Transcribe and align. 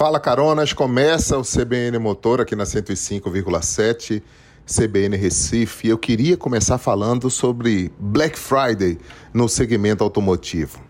Fala 0.00 0.18
Caronas, 0.18 0.72
começa 0.72 1.36
o 1.36 1.42
CBN 1.42 1.98
Motor 1.98 2.40
aqui 2.40 2.56
na 2.56 2.64
105,7, 2.64 4.22
CBN 4.64 5.14
Recife. 5.14 5.88
Eu 5.88 5.98
queria 5.98 6.38
começar 6.38 6.78
falando 6.78 7.28
sobre 7.28 7.92
Black 7.98 8.38
Friday 8.38 8.98
no 9.30 9.46
segmento 9.46 10.02
automotivo. 10.02 10.80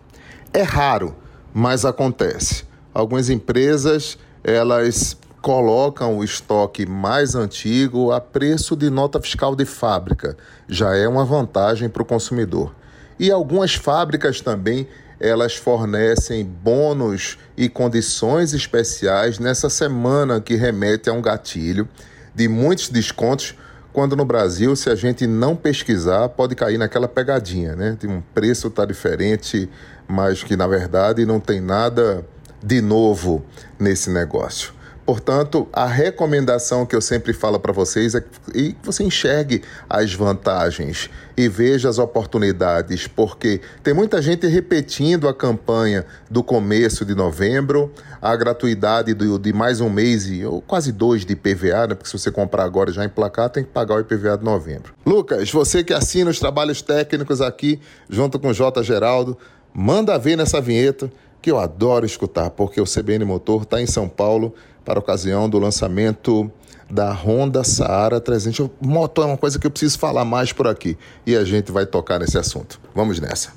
É 0.53 0.61
raro, 0.61 1.13
mas 1.53 1.83
acontece. 1.83 2.63
Algumas 2.93 3.29
empresas, 3.29 4.17
elas 4.45 5.17
colocam 5.41 6.17
o 6.17 6.23
estoque 6.23 6.85
mais 6.85 7.35
antigo 7.35 8.13
a 8.13 8.21
preço 8.21 8.77
de 8.77 8.89
nota 8.89 9.19
fiscal 9.19 9.57
de 9.57 9.65
fábrica. 9.65 10.37
Já 10.69 10.95
é 10.95 11.05
uma 11.05 11.25
vantagem 11.25 11.89
para 11.89 12.01
o 12.01 12.05
consumidor. 12.05 12.73
E 13.19 13.29
algumas 13.29 13.75
fábricas 13.75 14.39
também 14.39 14.87
elas 15.21 15.55
fornecem 15.55 16.43
bônus 16.43 17.37
e 17.55 17.69
condições 17.69 18.53
especiais 18.53 19.37
nessa 19.37 19.69
semana 19.69 20.41
que 20.41 20.55
remete 20.55 21.09
a 21.09 21.13
um 21.13 21.21
gatilho 21.21 21.87
de 22.33 22.47
muitos 22.47 22.89
descontos, 22.89 23.55
quando 23.93 24.15
no 24.15 24.25
Brasil, 24.25 24.75
se 24.75 24.89
a 24.89 24.95
gente 24.95 25.27
não 25.27 25.55
pesquisar, 25.55 26.27
pode 26.29 26.55
cair 26.55 26.77
naquela 26.77 27.07
pegadinha, 27.07 27.75
né? 27.75 27.97
De 27.99 28.07
um 28.07 28.21
preço 28.33 28.69
tá 28.69 28.83
diferente, 28.83 29.69
mas 30.07 30.43
que 30.43 30.55
na 30.55 30.65
verdade 30.65 31.25
não 31.25 31.39
tem 31.39 31.61
nada 31.61 32.25
de 32.63 32.81
novo 32.81 33.45
nesse 33.77 34.09
negócio. 34.09 34.73
Portanto, 35.05 35.67
a 35.73 35.85
recomendação 35.85 36.85
que 36.85 36.95
eu 36.95 37.01
sempre 37.01 37.33
falo 37.33 37.59
para 37.59 37.73
vocês 37.73 38.15
é 38.15 38.21
que 38.21 38.77
você 38.83 39.03
enxergue 39.03 39.63
as 39.89 40.13
vantagens 40.13 41.09
e 41.35 41.47
veja 41.47 41.89
as 41.89 41.97
oportunidades, 41.97 43.07
porque 43.07 43.61
tem 43.83 43.93
muita 43.93 44.21
gente 44.21 44.45
repetindo 44.47 45.27
a 45.27 45.33
campanha 45.33 46.05
do 46.29 46.43
começo 46.43 47.03
de 47.03 47.15
novembro, 47.15 47.91
a 48.21 48.35
gratuidade 48.35 49.13
do, 49.13 49.39
de 49.39 49.51
mais 49.51 49.81
um 49.81 49.89
mês 49.89 50.29
ou 50.43 50.61
quase 50.61 50.91
dois 50.91 51.25
de 51.25 51.33
IPVA, 51.33 51.87
né? 51.87 51.95
porque 51.95 52.09
se 52.09 52.17
você 52.17 52.31
comprar 52.31 52.63
agora 52.63 52.91
já 52.91 53.03
em 53.03 53.09
placar, 53.09 53.49
tem 53.49 53.63
que 53.63 53.71
pagar 53.71 53.95
o 53.95 53.99
IPVA 53.99 54.37
de 54.37 54.43
novembro. 54.43 54.93
Lucas, 55.05 55.51
você 55.51 55.83
que 55.83 55.93
assina 55.93 56.29
os 56.29 56.39
trabalhos 56.39 56.81
técnicos 56.81 57.41
aqui, 57.41 57.79
junto 58.09 58.39
com 58.39 58.49
o 58.49 58.53
J. 58.53 58.83
Geraldo, 58.83 59.37
manda 59.73 60.17
ver 60.19 60.35
nessa 60.35 60.61
vinheta 60.61 61.11
que 61.41 61.49
eu 61.49 61.57
adoro 61.57 62.05
escutar, 62.05 62.51
porque 62.51 62.79
o 62.79 62.85
CBN 62.85 63.25
Motor 63.25 63.63
está 63.63 63.81
em 63.81 63.87
São 63.87 64.07
Paulo 64.07 64.53
para 64.83 64.99
ocasião 64.99 65.49
do 65.49 65.59
lançamento 65.59 66.51
da 66.89 67.11
Honda 67.13 67.63
Saara 67.63 68.19
300. 68.19 68.69
Moto 68.81 69.21
é 69.21 69.25
uma 69.25 69.37
coisa 69.37 69.57
que 69.57 69.65
eu 69.65 69.71
preciso 69.71 69.97
falar 69.97 70.25
mais 70.25 70.51
por 70.51 70.67
aqui 70.67 70.97
e 71.25 71.35
a 71.35 71.43
gente 71.43 71.71
vai 71.71 71.85
tocar 71.85 72.19
nesse 72.19 72.37
assunto. 72.37 72.79
Vamos 72.93 73.19
nessa. 73.19 73.53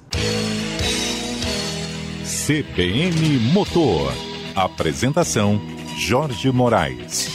CBN 2.46 3.38
Motor. 3.52 4.12
Apresentação 4.54 5.60
Jorge 5.98 6.50
Moraes. 6.50 7.28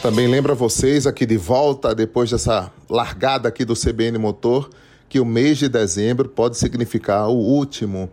Também 0.00 0.26
lembra 0.26 0.54
vocês 0.54 1.06
aqui 1.06 1.26
de 1.26 1.36
volta 1.36 1.94
depois 1.94 2.30
dessa 2.30 2.72
largada 2.88 3.48
aqui 3.48 3.64
do 3.64 3.74
CBN 3.74 4.16
Motor 4.16 4.70
que 5.08 5.18
o 5.18 5.24
mês 5.24 5.58
de 5.58 5.68
dezembro 5.68 6.28
pode 6.28 6.56
significar 6.56 7.28
o 7.28 7.36
último 7.36 8.10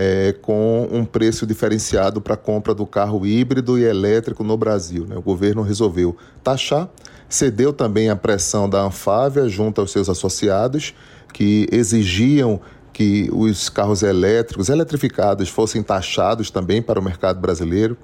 é, 0.00 0.32
com 0.40 0.88
um 0.92 1.04
preço 1.04 1.44
diferenciado 1.44 2.20
para 2.20 2.34
a 2.34 2.36
compra 2.36 2.72
do 2.72 2.86
carro 2.86 3.26
híbrido 3.26 3.76
e 3.76 3.82
elétrico 3.82 4.44
no 4.44 4.56
Brasil. 4.56 5.04
Né? 5.04 5.16
O 5.16 5.20
governo 5.20 5.60
resolveu 5.60 6.16
taxar, 6.40 6.88
cedeu 7.28 7.72
também 7.72 8.08
a 8.08 8.14
pressão 8.14 8.70
da 8.70 8.80
Anfávia 8.80 9.48
junto 9.48 9.80
aos 9.80 9.90
seus 9.90 10.08
associados, 10.08 10.94
que 11.34 11.66
exigiam 11.72 12.60
que 12.92 13.28
os 13.32 13.68
carros 13.68 14.04
elétricos, 14.04 14.68
eletrificados, 14.68 15.48
fossem 15.48 15.82
taxados 15.82 16.48
também 16.48 16.80
para 16.80 17.00
o 17.00 17.02
mercado 17.02 17.40
brasileiro. 17.40 17.96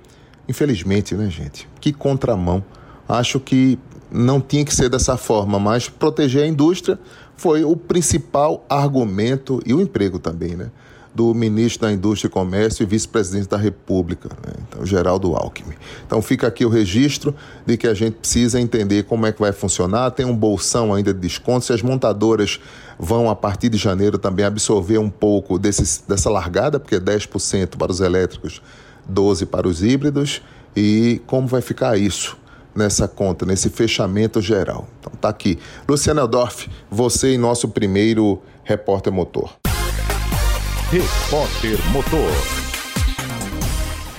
Infelizmente, 0.49 1.15
né, 1.15 1.31
gente? 1.31 1.69
Que 1.81 1.93
contramão. 1.93 2.65
Acho 3.09 3.39
que 3.39 3.79
não 4.11 4.41
tinha 4.41 4.65
que 4.65 4.75
ser 4.75 4.89
dessa 4.89 5.17
forma, 5.17 5.61
mas 5.61 5.89
proteger 5.89 6.43
a 6.43 6.47
indústria 6.47 6.99
foi 7.37 7.63
o 7.63 7.77
principal 7.77 8.67
argumento 8.69 9.61
e 9.65 9.73
o 9.73 9.81
emprego 9.81 10.19
também, 10.19 10.57
né? 10.57 10.71
Do 11.15 11.33
ministro 11.33 11.87
da 11.87 11.93
Indústria 11.93 12.29
e 12.29 12.31
Comércio 12.31 12.83
e 12.83 12.87
vice-presidente 12.87 13.49
da 13.49 13.57
República, 13.57 14.29
né? 14.45 14.53
então, 14.67 14.85
Geraldo 14.85 15.35
Alckmin. 15.35 15.77
Então 16.05 16.21
fica 16.21 16.49
aqui 16.49 16.65
o 16.65 16.69
registro 16.69 17.35
de 17.65 17.77
que 17.77 17.87
a 17.87 17.95
gente 17.95 18.15
precisa 18.15 18.61
entender 18.61 19.05
como 19.05 19.25
é 19.25 19.33
que 19.33 19.41
vai 19.41 19.53
funcionar, 19.53 20.11
tem 20.11 20.27
um 20.27 20.35
bolsão 20.35 20.93
ainda 20.93 21.15
de 21.15 21.21
desconto, 21.21 21.67
se 21.67 21.73
as 21.73 21.83
montadoras 21.83 22.61
vão, 22.99 23.31
a 23.31 23.37
partir 23.37 23.69
de 23.69 23.79
janeiro, 23.79 24.19
também 24.19 24.45
absorver 24.45 24.99
um 24.99 25.11
pouco 25.11 25.59
desse, 25.59 26.03
dessa 26.09 26.29
largada, 26.29 26.81
porque 26.81 26.97
é 26.97 27.01
10% 27.01 27.77
para 27.77 27.93
os 27.93 28.01
elétricos, 28.01 28.61
12% 29.11 29.47
para 29.47 29.69
os 29.69 29.85
híbridos, 29.85 30.43
e 30.75 31.23
como 31.27 31.47
vai 31.47 31.61
ficar 31.61 31.97
isso 31.97 32.37
nessa 32.75 33.07
conta, 33.07 33.47
nesse 33.47 33.71
fechamento 33.71 34.41
geral. 34.41 34.89
Então 34.99 35.13
tá 35.21 35.29
aqui. 35.29 35.61
Luciana 35.89 36.23
Eldorf, 36.23 36.69
você 36.91 37.35
e 37.35 37.39
nosso 37.39 37.69
primeiro 37.69 38.43
repórter 38.65 39.13
motor. 39.13 39.64
Repórter 40.93 41.79
Motor. 41.93 42.74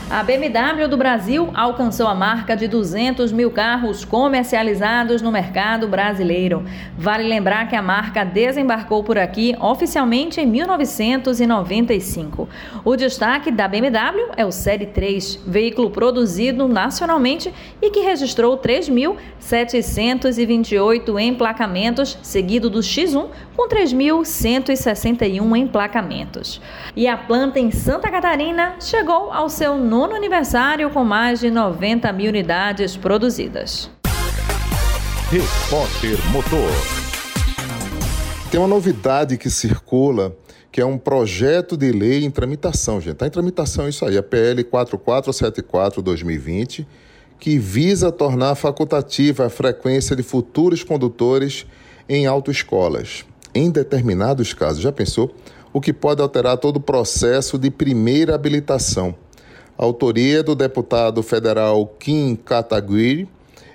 A 0.07 0.21
BMW 0.21 0.87
do 0.87 0.95
Brasil 0.95 1.49
alcançou 1.55 2.07
a 2.07 2.13
marca 2.13 2.55
de 2.55 2.67
200 2.67 3.31
mil 3.31 3.49
carros 3.49 4.05
comercializados 4.05 5.19
no 5.19 5.31
mercado 5.31 5.87
brasileiro. 5.87 6.63
Vale 6.95 7.27
lembrar 7.27 7.67
que 7.67 7.75
a 7.75 7.81
marca 7.81 8.23
desembarcou 8.23 9.03
por 9.03 9.17
aqui 9.17 9.55
oficialmente 9.59 10.39
em 10.39 10.45
1995. 10.45 12.47
O 12.83 12.95
destaque 12.95 13.49
da 13.49 13.67
BMW 13.67 14.29
é 14.37 14.45
o 14.45 14.51
Série 14.51 14.85
3, 14.85 15.39
veículo 15.47 15.89
produzido 15.89 16.67
nacionalmente 16.67 17.51
e 17.81 17.89
que 17.89 18.01
registrou 18.01 18.59
3.728 18.59 21.19
emplacamentos, 21.19 22.19
seguido 22.21 22.69
do 22.69 22.81
X1 22.81 23.25
com 23.57 23.67
3.161 23.67 25.57
emplacamentos. 25.57 26.61
E 26.95 27.07
a 27.07 27.17
planta 27.17 27.59
em 27.59 27.71
Santa 27.71 28.11
Catarina 28.11 28.75
chegou 28.79 29.33
ao 29.33 29.49
seu 29.49 29.75
nono 29.95 30.13
aniversário 30.13 30.89
com 30.89 31.05
mais 31.05 31.39
de 31.39 31.49
90 31.49 32.11
mil 32.11 32.27
unidades 32.27 32.97
produzidas. 32.97 33.89
Repórter 35.31 36.17
Motor. 36.33 36.69
Tem 38.51 38.59
uma 38.59 38.67
novidade 38.67 39.37
que 39.37 39.49
circula, 39.49 40.35
que 40.69 40.81
é 40.81 40.85
um 40.85 40.97
projeto 40.97 41.77
de 41.77 41.93
lei 41.93 42.25
em 42.25 42.29
tramitação, 42.29 42.99
gente. 42.99 43.13
Está 43.13 43.27
em 43.27 43.29
tramitação 43.29 43.87
isso 43.87 44.05
aí, 44.05 44.17
a 44.17 44.23
PL 44.23 44.65
4474-2020, 44.65 46.85
que 47.39 47.57
visa 47.57 48.11
tornar 48.11 48.55
facultativa 48.55 49.45
a 49.45 49.49
frequência 49.49 50.13
de 50.13 50.23
futuros 50.23 50.83
condutores 50.83 51.65
em 52.09 52.25
autoescolas. 52.25 53.23
Em 53.53 53.71
determinados 53.71 54.53
casos, 54.53 54.81
já 54.81 54.91
pensou? 54.91 55.33
O 55.71 55.79
que 55.79 55.93
pode 55.93 56.21
alterar 56.21 56.57
todo 56.57 56.75
o 56.77 56.81
processo 56.81 57.57
de 57.57 57.71
primeira 57.71 58.35
habilitação 58.35 59.15
autoria 59.77 60.41
do 60.43 60.55
deputado 60.55 61.21
federal 61.21 61.85
Kim 61.99 62.35
Kataguiri, 62.35 63.27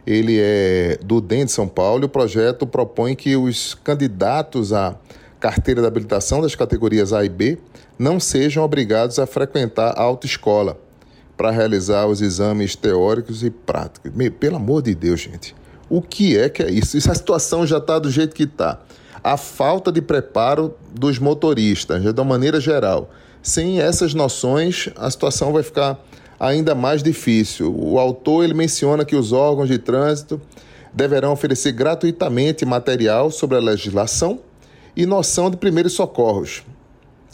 ele 0.06 0.38
é 0.40 0.98
do 1.02 1.20
DEM 1.20 1.44
de 1.44 1.52
São 1.52 1.68
Paulo, 1.68 2.06
o 2.06 2.08
projeto 2.08 2.66
propõe 2.66 3.14
que 3.14 3.36
os 3.36 3.74
candidatos 3.74 4.72
à 4.72 4.96
carteira 5.38 5.80
de 5.80 5.86
habilitação 5.86 6.40
das 6.40 6.54
categorias 6.54 7.12
A 7.12 7.24
e 7.24 7.28
B 7.28 7.58
não 7.98 8.18
sejam 8.18 8.64
obrigados 8.64 9.18
a 9.18 9.26
frequentar 9.26 9.94
a 9.96 10.02
autoescola 10.02 10.78
para 11.36 11.50
realizar 11.50 12.06
os 12.06 12.20
exames 12.20 12.76
teóricos 12.76 13.42
e 13.42 13.50
práticos. 13.50 14.12
Pelo 14.38 14.56
amor 14.56 14.82
de 14.82 14.94
Deus, 14.94 15.20
gente. 15.20 15.54
O 15.88 16.02
que 16.02 16.36
é 16.36 16.48
que 16.48 16.62
é 16.62 16.70
isso? 16.70 16.96
Essa 16.96 17.14
situação 17.14 17.66
já 17.66 17.78
está 17.78 17.98
do 17.98 18.10
jeito 18.10 18.34
que 18.34 18.44
está. 18.44 18.80
A 19.24 19.36
falta 19.36 19.90
de 19.90 20.00
preparo 20.00 20.74
dos 20.94 21.18
motoristas, 21.18 22.02
de 22.02 22.08
uma 22.10 22.24
maneira 22.24 22.60
geral. 22.60 23.10
Sem 23.42 23.80
essas 23.80 24.12
noções, 24.12 24.90
a 24.96 25.10
situação 25.10 25.52
vai 25.52 25.62
ficar 25.62 25.98
ainda 26.38 26.74
mais 26.74 27.02
difícil. 27.02 27.74
O 27.74 27.98
autor 27.98 28.44
ele 28.44 28.54
menciona 28.54 29.04
que 29.04 29.16
os 29.16 29.32
órgãos 29.32 29.68
de 29.68 29.78
trânsito 29.78 30.40
deverão 30.92 31.32
oferecer 31.32 31.72
gratuitamente 31.72 32.66
material 32.66 33.30
sobre 33.30 33.56
a 33.56 33.60
legislação 33.60 34.40
e 34.94 35.06
noção 35.06 35.50
de 35.50 35.56
primeiros 35.56 35.92
socorros. 35.92 36.62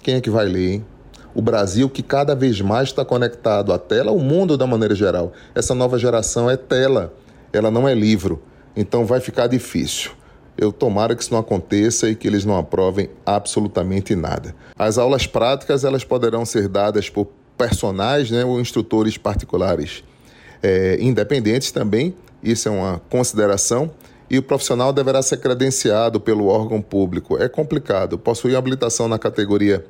Quem 0.03 0.15
é 0.15 0.21
que 0.21 0.31
vai 0.31 0.47
ler, 0.47 0.75
hein? 0.75 0.87
O 1.35 1.43
Brasil 1.43 1.89
que 1.91 2.03
cada 2.03 2.35
vez 2.35 2.61
mais 2.61 2.89
está 2.89 3.05
conectado 3.05 3.73
à 3.73 3.79
tela, 3.79 4.13
o 4.13 4.21
mundo 4.21 4.57
da 4.57 4.67
maneira 4.67 4.95
geral. 4.95 5.33
Essa 5.55 5.75
nova 5.75 5.99
geração 5.99 6.49
é 6.49 6.57
tela, 6.57 7.13
ela 7.53 7.71
não 7.71 7.89
é 7.89 7.95
livro. 7.95 8.43
Então 8.75 9.05
vai 9.05 9.21
ficar 9.21 9.47
difícil. 9.47 10.13
Eu 10.57 10.73
tomara 10.73 11.15
que 11.15 11.23
isso 11.23 11.33
não 11.33 11.41
aconteça 11.41 12.09
e 12.09 12.15
que 12.15 12.27
eles 12.27 12.45
não 12.45 12.57
aprovem 12.57 13.11
absolutamente 13.25 14.15
nada. 14.15 14.55
As 14.79 14.99
aulas 14.99 15.27
práticas 15.27 15.85
elas 15.85 16.05
poderão 16.05 16.45
ser 16.45 16.69
dadas 16.69 17.11
por 17.11 17.29
personagens 17.57 18.31
né, 18.31 18.45
ou 18.45 18.61
instrutores 18.61 19.17
particulares 19.19 20.03
é, 20.63 20.99
independentes 21.01 21.71
também. 21.71 22.15
Isso 22.43 22.69
é 22.69 22.71
uma 22.71 23.01
consideração. 23.11 23.91
E 24.29 24.39
o 24.39 24.43
profissional 24.43 24.93
deverá 24.93 25.23
ser 25.23 25.37
credenciado 25.39 26.21
pelo 26.21 26.47
órgão 26.47 26.83
público. 26.83 27.39
É 27.39 27.49
complicado. 27.49 28.19
Possuir 28.19 28.57
habilitação 28.57 29.07
na 29.09 29.19
categoria 29.19 29.85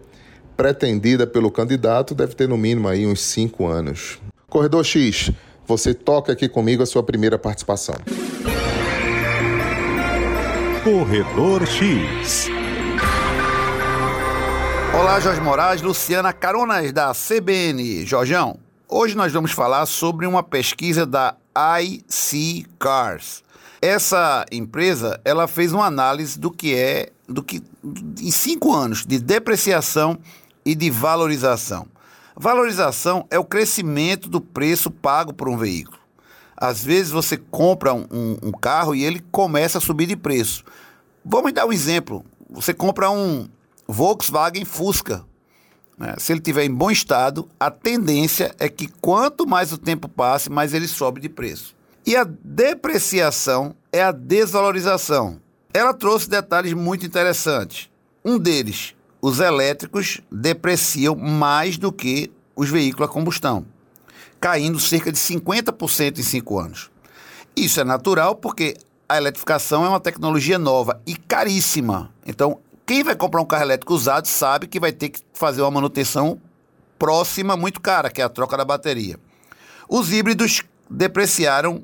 pretendida 0.57 1.27
pelo 1.27 1.51
candidato 1.51 2.15
deve 2.15 2.35
ter 2.35 2.49
no 2.49 2.57
mínimo 2.57 2.89
aí 2.89 3.07
uns 3.07 3.21
cinco 3.21 3.67
anos. 3.67 4.19
Corredor 4.49 4.85
X, 4.85 5.31
você 5.67 5.93
toca 5.93 6.33
aqui 6.33 6.49
comigo 6.49 6.83
a 6.83 6.87
sua 6.87 7.03
primeira 7.03 7.39
participação. 7.39 7.97
Corredor 10.87 11.67
X. 11.67 12.49
Olá, 14.97 15.19
Jorge 15.19 15.41
Moraes, 15.41 15.83
Luciana 15.83 16.33
Caronas 16.33 16.93
da 16.93 17.12
CBN. 17.12 18.06
Jorjão, 18.06 18.56
hoje 18.88 19.17
nós 19.17 19.33
vamos 19.33 19.50
falar 19.50 19.85
sobre 19.87 20.29
uma 20.29 20.44
pesquisa 20.44 21.05
da 21.05 21.35
IC 21.83 22.67
Cars. 22.79 23.43
Essa 23.83 24.47
empresa, 24.53 25.21
ela 25.25 25.49
fez 25.49 25.73
uma 25.73 25.87
análise 25.87 26.38
do 26.38 26.53
que 26.53 26.77
é, 26.77 27.11
do 27.29 27.43
que 27.43 27.61
em 28.21 28.31
cinco 28.31 28.73
anos 28.73 29.05
de 29.05 29.19
depreciação 29.19 30.17
e 30.65 30.77
de 30.77 30.89
valorização. 30.89 31.89
Valorização 32.37 33.27
é 33.29 33.37
o 33.41 33.44
crescimento 33.44 34.29
do 34.29 34.41
preço 34.41 34.89
pago 34.89 35.35
por 35.35 35.49
um 35.49 35.56
veículo. 35.56 36.06
Às 36.56 36.82
vezes 36.82 37.12
você 37.12 37.37
compra 37.37 37.93
um, 37.93 38.06
um, 38.43 38.50
carro 38.50 38.94
e 38.94 39.05
ele 39.05 39.20
começa 39.31 39.76
a 39.76 39.81
subir 39.81 40.06
de 40.06 40.17
preço. 40.17 40.64
Vamos 41.25 41.53
dar 41.53 41.67
um 41.67 41.73
exemplo. 41.73 42.25
Você 42.49 42.73
compra 42.73 43.11
um 43.11 43.47
Volkswagen 43.87 44.64
Fusca. 44.64 45.23
Né? 45.99 46.14
Se 46.19 46.32
ele 46.32 46.41
estiver 46.41 46.64
em 46.64 46.73
bom 46.73 46.91
estado, 46.91 47.49
a 47.61 47.70
tendência 47.70 48.55
é 48.58 48.69
que 48.69 48.88
quanto 48.88 49.47
mais 49.47 49.73
o 49.73 49.79
tempo 49.79 50.08
passe, 50.08 50.50
mais 50.50 50.73
ele 50.73 50.88
sobe 50.88 51.20
de 51.20 51.29
preço. 51.29 51.76
E 52.06 52.17
a 52.17 52.25
depreciação 52.25 53.75
é 53.93 54.03
a 54.03 54.12
desvalorização. 54.12 55.41
Ela 55.75 55.93
trouxe 55.93 56.31
detalhes 56.31 56.73
muito 56.73 57.05
interessantes. 57.05 57.91
Um 58.25 58.38
deles, 58.38 58.94
os 59.20 59.41
elétricos 59.41 60.20
depreciam 60.32 61.14
mais 61.17 61.76
do 61.76 61.93
que 61.93 62.31
os 62.55 62.70
veículos 62.70 63.11
a 63.11 63.12
combustão 63.12 63.67
caindo 64.41 64.79
cerca 64.79 65.11
de 65.11 65.19
50% 65.19 66.19
em 66.19 66.23
cinco 66.23 66.59
anos. 66.59 66.91
Isso 67.56 67.81
é 67.81 67.85
natural 67.85 68.35
porque 68.35 68.77
a 69.09 69.17
eletrificação 69.17 69.85
é 69.85 69.88
uma 69.88 70.00
tecnologia 70.00 70.59
nova 70.59 71.00
e 71.06 71.17
caríssima. 71.17 72.12
Então, 72.27 72.59
quem 72.85 73.03
vai 73.03 73.15
comprar 73.17 73.41
um 73.41 73.47
carro 73.47 73.62
elétrico 73.62 73.94
usado 73.94 74.27
sabe 74.27 74.67
que 74.67 74.81
vai 74.81 74.93
ter 74.93 75.09
que 75.09 75.21
fazer 75.33 75.62
uma 75.62 75.71
manutenção 75.71 76.41
próxima 76.99 77.56
muito 77.56 77.81
cara, 77.81 78.11
que 78.11 78.21
é 78.21 78.25
a 78.25 78.29
troca 78.29 78.56
da 78.56 78.65
bateria. 78.65 79.19
Os 79.88 80.12
híbridos 80.12 80.62
depreciaram 80.89 81.82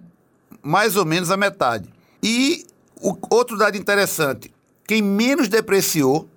mais 0.63 0.97
ou 0.97 1.05
menos 1.05 1.31
a 1.31 1.37
metade. 1.37 1.89
E 2.23 2.65
o 3.01 3.17
outro 3.31 3.57
dado 3.57 3.77
interessante, 3.77 4.53
quem 4.87 5.03
menos 5.03 5.49
depreciou 5.49 6.29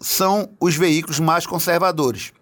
são 0.00 0.50
os 0.58 0.74
veículos 0.74 1.20
mais 1.20 1.46
conservadores 1.46 2.32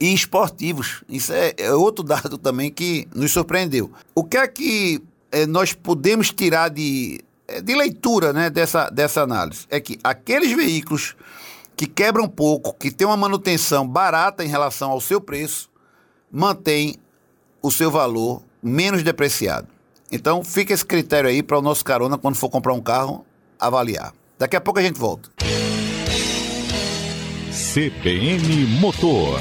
e 0.00 0.12
esportivos. 0.12 1.02
Isso 1.08 1.32
é, 1.32 1.54
é 1.56 1.72
outro 1.72 2.04
dado 2.04 2.38
também 2.38 2.70
que 2.70 3.08
nos 3.14 3.32
surpreendeu. 3.32 3.90
O 4.14 4.24
que 4.24 4.36
é 4.36 4.46
que 4.46 5.02
é, 5.30 5.46
nós 5.46 5.72
podemos 5.72 6.30
tirar 6.30 6.68
de, 6.68 7.20
é, 7.46 7.60
de 7.60 7.74
leitura 7.74 8.32
né, 8.32 8.50
dessa, 8.50 8.88
dessa 8.90 9.22
análise? 9.22 9.66
É 9.70 9.80
que 9.80 9.98
aqueles 10.02 10.52
veículos 10.52 11.16
que 11.76 11.86
quebram 11.86 12.28
pouco, 12.28 12.74
que 12.74 12.90
têm 12.90 13.06
uma 13.06 13.16
manutenção 13.16 13.86
barata 13.86 14.44
em 14.44 14.48
relação 14.48 14.90
ao 14.90 15.00
seu 15.00 15.20
preço, 15.20 15.70
mantêm 16.30 16.96
o 17.62 17.70
seu 17.70 17.90
valor 17.90 18.42
menos 18.62 19.02
depreciado. 19.02 19.68
Então, 20.10 20.42
fica 20.42 20.72
esse 20.72 20.84
critério 20.84 21.28
aí 21.28 21.42
para 21.42 21.58
o 21.58 21.62
nosso 21.62 21.84
carona, 21.84 22.16
quando 22.16 22.36
for 22.36 22.48
comprar 22.48 22.72
um 22.72 22.80
carro, 22.80 23.24
avaliar. 23.60 24.12
Daqui 24.38 24.56
a 24.56 24.60
pouco 24.60 24.80
a 24.80 24.82
gente 24.82 24.98
volta. 24.98 25.30
CBN 27.50 28.66
Motor. 28.80 29.40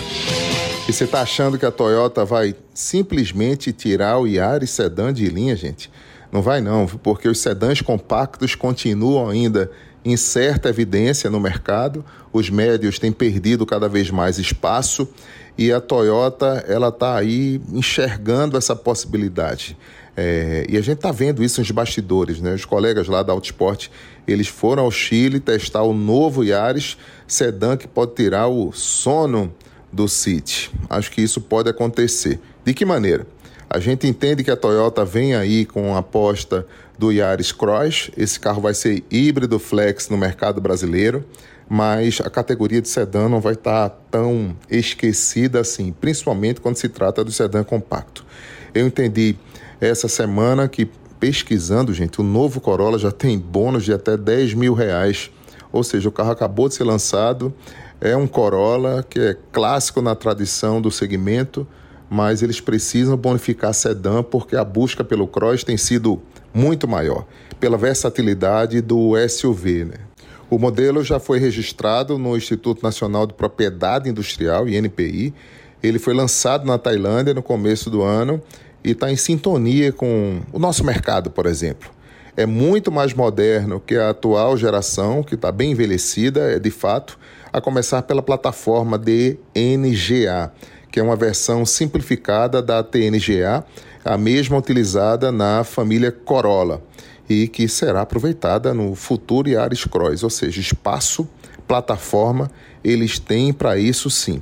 E 0.88 0.94
você 0.94 1.04
está 1.04 1.19
achando 1.19 1.60
que 1.60 1.66
a 1.66 1.72
Toyota 1.72 2.24
vai 2.24 2.56
simplesmente 2.74 3.74
tirar 3.74 4.19
o 4.19 4.25
Yaris 4.25 4.69
sedã 4.69 5.13
de 5.13 5.28
linha, 5.28 5.54
gente? 5.54 5.92
Não 6.31 6.42
vai 6.42 6.62
não, 6.62 6.88
porque 6.88 7.28
os 7.28 7.42
sedãs 7.42 7.81
compactos 7.81 8.56
continuam 8.56 9.30
ainda 9.30 9.69
em 10.06 10.16
certa 10.16 10.69
evidência 10.69 11.30
no 11.30 11.42
mercado, 11.42 12.06
os 12.31 12.50
médios 12.50 13.00
têm 13.00 13.12
perdido 13.12 13.66
cada 13.66 13.89
vez 13.89 14.10
mais 14.10 14.38
espaço 14.38 15.06
e 15.57 15.74
a 15.74 15.81
Toyota 15.81 16.63
ela 16.69 16.88
está 16.88 17.18
aí 17.18 17.60
enxergando 17.74 18.57
essa 18.57 18.74
possibilidade. 18.74 19.78
É, 20.16 20.66
e 20.69 20.78
a 20.78 20.81
gente 20.81 21.00
está 21.00 21.12
vendo 21.12 21.44
isso 21.44 21.60
nos 21.60 21.69
bastidores, 21.69 22.39
né? 22.39 22.54
Os 22.54 22.63
colegas 22.63 23.10
lá 23.10 23.22
da 23.24 23.34
Autosport, 23.34 23.89
eles 24.25 24.48
foram 24.48 24.84
ao 24.84 24.92
Chile 24.92 25.42
testar 25.42 25.84
o 25.84 25.94
novo 25.94 26.45
Yaris 26.45 26.98
sedã 27.28 27.75
que 27.75 27.89
pode 27.89 28.16
tirar 28.16 28.48
o 28.48 28.72
sono 28.72 29.54
do 29.98 30.08
City. 30.08 30.72
Acho 30.88 31.12
que 31.12 31.22
isso 31.22 31.42
pode 31.42 31.68
acontecer. 31.68 32.40
De 32.64 32.72
que 32.72 32.86
maneira? 32.86 33.26
A 33.68 33.80
gente 33.80 34.06
entende 34.06 34.44
que 34.44 34.52
a 34.52 34.56
Toyota 34.56 35.04
vem 35.04 35.36
aí 35.36 35.66
com 35.66 35.96
a 35.96 35.98
aposta 35.98 36.66
do 37.00 37.12
Yaris 37.12 37.52
Cross. 37.52 38.12
Esse 38.16 38.40
carro 38.40 38.62
vai 38.62 38.76
ser 38.76 39.04
híbrido 39.10 39.58
flex 39.58 40.08
no 40.08 40.16
mercado 40.16 40.62
brasileiro, 40.62 41.26
mas 41.68 42.22
a 42.24 42.30
categoria 42.30 42.80
de 42.80 42.88
sedã 42.88 43.28
não 43.28 43.42
vai 43.42 43.54
estar 43.54 43.90
tá 43.90 43.98
tão 44.12 44.56
esquecida 44.70 45.60
assim, 45.60 45.92
principalmente 45.92 46.62
quando 46.62 46.78
se 46.78 46.88
trata 46.88 47.24
do 47.24 47.32
sedã 47.32 47.64
compacto. 47.64 48.24
Eu 48.76 48.86
entendi 48.86 49.36
essa 49.82 50.08
semana 50.08 50.68
que 50.68 50.88
pesquisando, 51.20 51.92
gente, 51.92 52.22
o 52.22 52.24
novo 52.24 52.62
Corolla 52.62 53.00
já 53.00 53.12
tem 53.12 53.38
bônus 53.40 53.84
de 53.84 53.92
até 53.92 54.16
10 54.16 54.54
mil 54.54 54.76
reais. 54.76 55.32
Ou 55.72 55.84
seja, 55.84 56.08
o 56.08 56.12
carro 56.12 56.32
acabou 56.32 56.70
de 56.70 56.76
ser 56.76 56.84
lançado 56.84 57.54
é 58.00 58.16
um 58.16 58.28
Corolla 58.28 59.06
que 59.08 59.20
é 59.20 59.38
clássico 59.52 60.02
na 60.02 60.16
tradição 60.16 60.82
do 60.82 60.92
segmento, 60.92 61.68
mas 62.10 62.42
eles 62.42 62.62
precisam 62.62 63.18
bonificar 63.18 63.74
sedã 63.74 64.24
porque 64.24 64.56
a 64.56 64.64
busca 64.64 65.04
pelo 65.04 65.28
Cross 65.28 65.64
tem 65.64 65.78
sido 65.78 66.22
muito 66.54 66.88
maior, 66.88 67.26
pela 67.60 67.78
versatilidade 67.78 68.82
do 68.82 69.14
SUV. 69.28 69.86
Né? 69.86 69.96
O 70.50 70.58
modelo 70.58 71.04
já 71.04 71.20
foi 71.20 71.40
registrado 71.40 72.18
no 72.18 72.38
Instituto 72.38 72.82
Nacional 72.82 73.28
de 73.28 73.34
Propriedade 73.34 74.10
Industrial, 74.10 74.68
INPI. 74.68 75.34
Ele 75.84 76.00
foi 76.00 76.14
lançado 76.14 76.66
na 76.66 76.78
Tailândia 76.78 77.34
no 77.34 77.44
começo 77.44 77.90
do 77.90 78.02
ano 78.02 78.42
e 78.84 78.92
está 78.92 79.12
em 79.12 79.18
sintonia 79.18 79.92
com 79.92 80.40
o 80.54 80.60
nosso 80.60 80.84
mercado, 80.86 81.30
por 81.30 81.46
exemplo. 81.46 81.90
É 82.36 82.46
muito 82.46 82.92
mais 82.92 83.14
moderno 83.14 83.80
que 83.80 83.96
a 83.96 84.12
atual 84.12 84.56
geração, 84.56 85.24
que 85.24 85.36
está 85.36 85.52
bem 85.52 85.72
envelhecida, 85.72 86.52
é 86.52 86.60
de 86.60 86.72
fato, 86.72 87.18
a 87.52 87.62
começar 87.62 88.02
pela 88.04 88.22
plataforma 88.22 88.98
DNGA, 88.98 90.52
que 90.92 91.00
é 91.00 91.04
uma 91.04 91.16
versão 91.16 91.66
simplificada 91.66 92.62
da 92.62 92.84
TNGA, 92.84 93.64
a 94.04 94.18
mesma 94.18 94.58
utilizada 94.58 95.32
na 95.32 95.64
família 95.64 96.12
Corolla 96.12 96.82
e 97.30 97.48
que 97.48 97.68
será 97.68 98.01
aproveitada 98.01 98.74
no 98.74 98.96
futuro 98.96 99.50
Yaris 99.50 99.84
Cross, 99.84 100.24
ou 100.24 100.30
seja, 100.30 100.62
espaço, 100.62 101.27
plataforma, 101.68 102.50
eles 102.84 103.20
têm 103.20 103.51
para 103.51 103.77
isso 103.77 104.10
sim. 104.10 104.42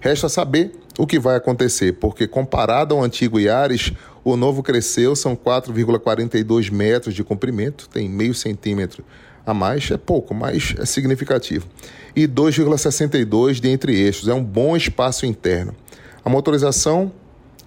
Resta 0.00 0.28
saber 0.28 0.72
o 0.98 1.06
que 1.06 1.18
vai 1.18 1.36
acontecer, 1.36 1.94
porque 1.94 2.26
comparado 2.26 2.94
ao 2.94 3.02
antigo 3.02 3.40
Yaris, 3.40 3.92
o 4.22 4.36
novo 4.36 4.62
cresceu, 4.62 5.16
são 5.16 5.34
4,42 5.34 6.70
metros 6.70 7.14
de 7.14 7.24
comprimento, 7.24 7.88
tem 7.88 8.08
meio 8.08 8.34
centímetro 8.34 9.04
a 9.46 9.54
mais, 9.54 9.90
é 9.92 9.96
pouco, 9.96 10.34
mas 10.34 10.74
é 10.76 10.84
significativo. 10.84 11.66
E 12.16 12.26
2,62 12.26 13.60
de 13.60 13.68
entre 13.68 13.96
eixos, 13.96 14.28
é 14.28 14.34
um 14.34 14.42
bom 14.42 14.76
espaço 14.76 15.24
interno. 15.24 15.72
A 16.24 16.28
motorização, 16.28 17.12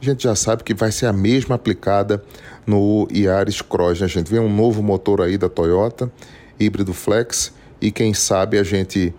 a 0.02 0.04
gente 0.04 0.24
já 0.24 0.36
sabe 0.36 0.64
que 0.64 0.74
vai 0.74 0.92
ser 0.92 1.06
a 1.06 1.14
mesma 1.14 1.56
aplicada 1.56 2.22
no 2.68 3.08
Yaris 3.10 3.62
Cross. 3.62 4.02
Né? 4.02 4.08
Gente 4.10 4.30
vê 4.30 4.40
um 4.40 4.54
novo 4.54 4.84
motor 4.84 5.22
aí 5.22 5.38
da 5.38 5.48
Toyota, 5.48 6.12
híbrido 6.60 6.94
flex, 6.94 7.54
e 7.82 7.92
quem 7.92 8.14
sabe 8.14 8.58
a 8.58 8.64
gente 8.64 9.14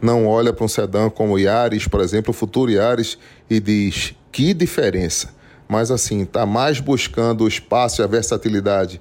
não 0.00 0.26
olha 0.26 0.52
para 0.52 0.64
um 0.64 0.68
sedã 0.68 1.10
como 1.10 1.34
o 1.34 1.38
Yaris, 1.38 1.86
por 1.86 2.00
exemplo, 2.00 2.30
o 2.30 2.34
futuro 2.34 2.70
Yaris, 2.70 3.18
e 3.50 3.60
diz 3.60 4.14
que 4.32 4.54
diferença. 4.54 5.34
Mas 5.68 5.90
assim, 5.90 6.22
está 6.22 6.46
mais 6.46 6.80
buscando 6.80 7.44
o 7.44 7.48
espaço 7.48 8.00
e 8.00 8.02
a 8.02 8.06
versatilidade 8.06 9.00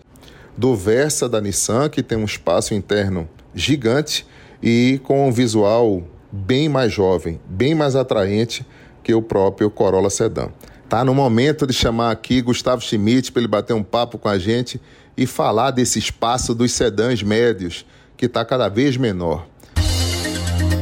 do 0.57 0.75
Versa 0.75 1.29
da 1.29 1.39
Nissan, 1.39 1.87
que 1.87 2.01
tem 2.01 2.17
um 2.17 2.25
espaço 2.25 2.73
interno 2.73 3.29
gigante 3.53 4.25
e 4.61 4.99
com 5.03 5.27
um 5.27 5.31
visual 5.31 6.03
bem 6.31 6.67
mais 6.67 6.91
jovem, 6.91 7.39
bem 7.47 7.75
mais 7.75 7.95
atraente 7.95 8.65
que 9.03 9.13
o 9.13 9.21
próprio 9.21 9.69
Corolla 9.69 10.09
Sedan. 10.09 10.49
Tá 10.89 11.03
no 11.03 11.13
momento 11.13 11.67
de 11.67 11.73
chamar 11.73 12.11
aqui 12.11 12.41
Gustavo 12.41 12.81
Schmidt 12.81 13.31
para 13.31 13.41
ele 13.41 13.47
bater 13.47 13.73
um 13.73 13.83
papo 13.83 14.17
com 14.17 14.29
a 14.29 14.37
gente 14.37 14.81
e 15.15 15.25
falar 15.25 15.71
desse 15.71 15.99
espaço 15.99 16.55
dos 16.55 16.71
sedãs 16.71 17.21
médios 17.21 17.85
que 18.15 18.25
está 18.25 18.43
cada 18.43 18.69
vez 18.69 18.97
menor. 18.97 19.47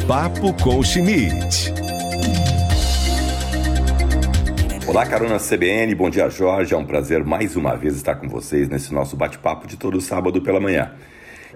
Papo 0.08 0.54
com 0.62 0.82
Schmidt. 0.84 1.85
Olá, 4.96 5.06
Carona 5.06 5.38
CBN, 5.38 5.94
bom 5.94 6.10
dia, 6.10 6.30
Jorge. 6.30 6.74
É 6.74 6.78
um 6.78 6.86
prazer 6.86 7.22
mais 7.26 7.58
uma 7.58 7.76
vez 7.76 7.98
estar 7.98 8.16
com 8.16 8.30
vocês 8.30 8.70
nesse 8.70 8.94
nosso 8.94 9.18
bate-papo 9.18 9.68
de 9.68 9.76
todo 9.76 10.00
sábado 10.00 10.42
pela 10.42 10.58
manhã. 10.58 10.94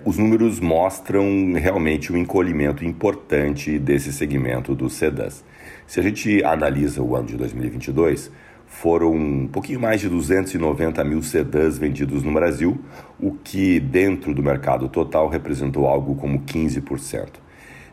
Os 0.03 0.17
números 0.17 0.59
mostram 0.59 1.53
realmente 1.53 2.11
um 2.11 2.17
encolhimento 2.17 2.83
importante 2.83 3.79
desse 3.79 4.11
segmento 4.11 4.75
dos 4.75 4.91
sedãs. 4.91 5.41
Se 5.87 6.01
a 6.01 6.03
gente 6.03 6.43
analisa 6.43 7.01
o 7.01 7.15
ano 7.15 7.27
de 7.27 7.37
2022, 7.37 8.29
foram 8.67 9.13
um 9.13 9.47
pouquinho 9.47 9.79
mais 9.79 10.01
de 10.01 10.09
290 10.09 11.01
mil 11.05 11.23
sedãs 11.23 11.77
vendidos 11.77 12.23
no 12.23 12.33
Brasil, 12.33 12.77
o 13.17 13.31
que 13.31 13.79
dentro 13.79 14.33
do 14.33 14.43
mercado 14.43 14.89
total 14.89 15.29
representou 15.29 15.87
algo 15.87 16.13
como 16.15 16.41
15%. 16.41 17.29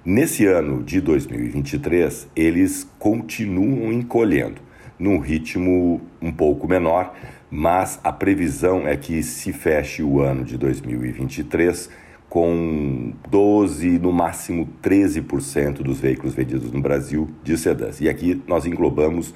Nesse 0.04 0.44
ano 0.44 0.82
de 0.82 1.00
2023, 1.00 2.30
eles 2.34 2.84
continuam 2.98 3.92
encolhendo, 3.92 4.65
num 4.98 5.18
ritmo 5.18 6.00
um 6.20 6.32
pouco 6.32 6.66
menor, 6.66 7.14
mas 7.50 8.00
a 8.02 8.12
previsão 8.12 8.86
é 8.86 8.96
que 8.96 9.22
se 9.22 9.52
feche 9.52 10.02
o 10.02 10.20
ano 10.20 10.44
de 10.44 10.56
2023 10.56 11.90
com 12.28 13.12
12, 13.30 13.98
no 13.98 14.12
máximo 14.12 14.68
13% 14.82 15.82
dos 15.82 16.00
veículos 16.00 16.34
vendidos 16.34 16.72
no 16.72 16.80
Brasil 16.80 17.28
de 17.44 17.56
sedãs. 17.56 18.00
E 18.00 18.08
aqui 18.08 18.42
nós 18.46 18.66
englobamos 18.66 19.32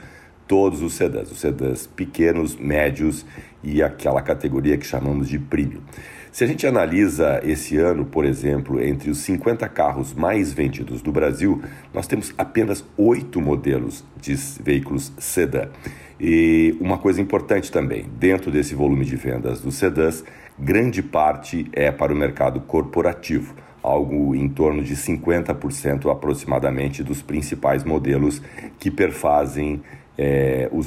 todos 0.46 0.82
os 0.82 0.94
sedãs, 0.94 1.30
os 1.30 1.38
sedãs 1.38 1.86
pequenos, 1.86 2.56
médios 2.56 3.24
e 3.62 3.82
aquela 3.82 4.22
categoria 4.22 4.76
que 4.76 4.86
chamamos 4.86 5.28
de 5.28 5.38
premium. 5.38 5.80
Se 6.32 6.44
a 6.44 6.46
gente 6.46 6.64
analisa 6.64 7.40
esse 7.42 7.76
ano, 7.76 8.04
por 8.04 8.24
exemplo, 8.24 8.80
entre 8.80 9.10
os 9.10 9.18
50 9.18 9.68
carros 9.68 10.14
mais 10.14 10.52
vendidos 10.52 11.02
do 11.02 11.10
Brasil, 11.10 11.60
nós 11.92 12.06
temos 12.06 12.32
apenas 12.38 12.84
oito 12.96 13.40
modelos 13.40 14.04
de 14.20 14.34
veículos 14.62 15.12
sedã. 15.18 15.68
E 16.20 16.76
uma 16.80 16.98
coisa 16.98 17.20
importante 17.20 17.72
também, 17.72 18.06
dentro 18.16 18.50
desse 18.50 18.76
volume 18.76 19.04
de 19.04 19.16
vendas 19.16 19.60
dos 19.60 19.74
sedãs, 19.74 20.22
grande 20.56 21.02
parte 21.02 21.66
é 21.72 21.90
para 21.90 22.12
o 22.12 22.16
mercado 22.16 22.60
corporativo, 22.60 23.56
algo 23.82 24.34
em 24.34 24.48
torno 24.48 24.84
de 24.84 24.94
50% 24.94 26.12
aproximadamente 26.12 27.02
dos 27.02 27.22
principais 27.22 27.82
modelos 27.82 28.40
que 28.78 28.90
perfazem 28.90 29.82
é, 30.16 30.68
os, 30.70 30.86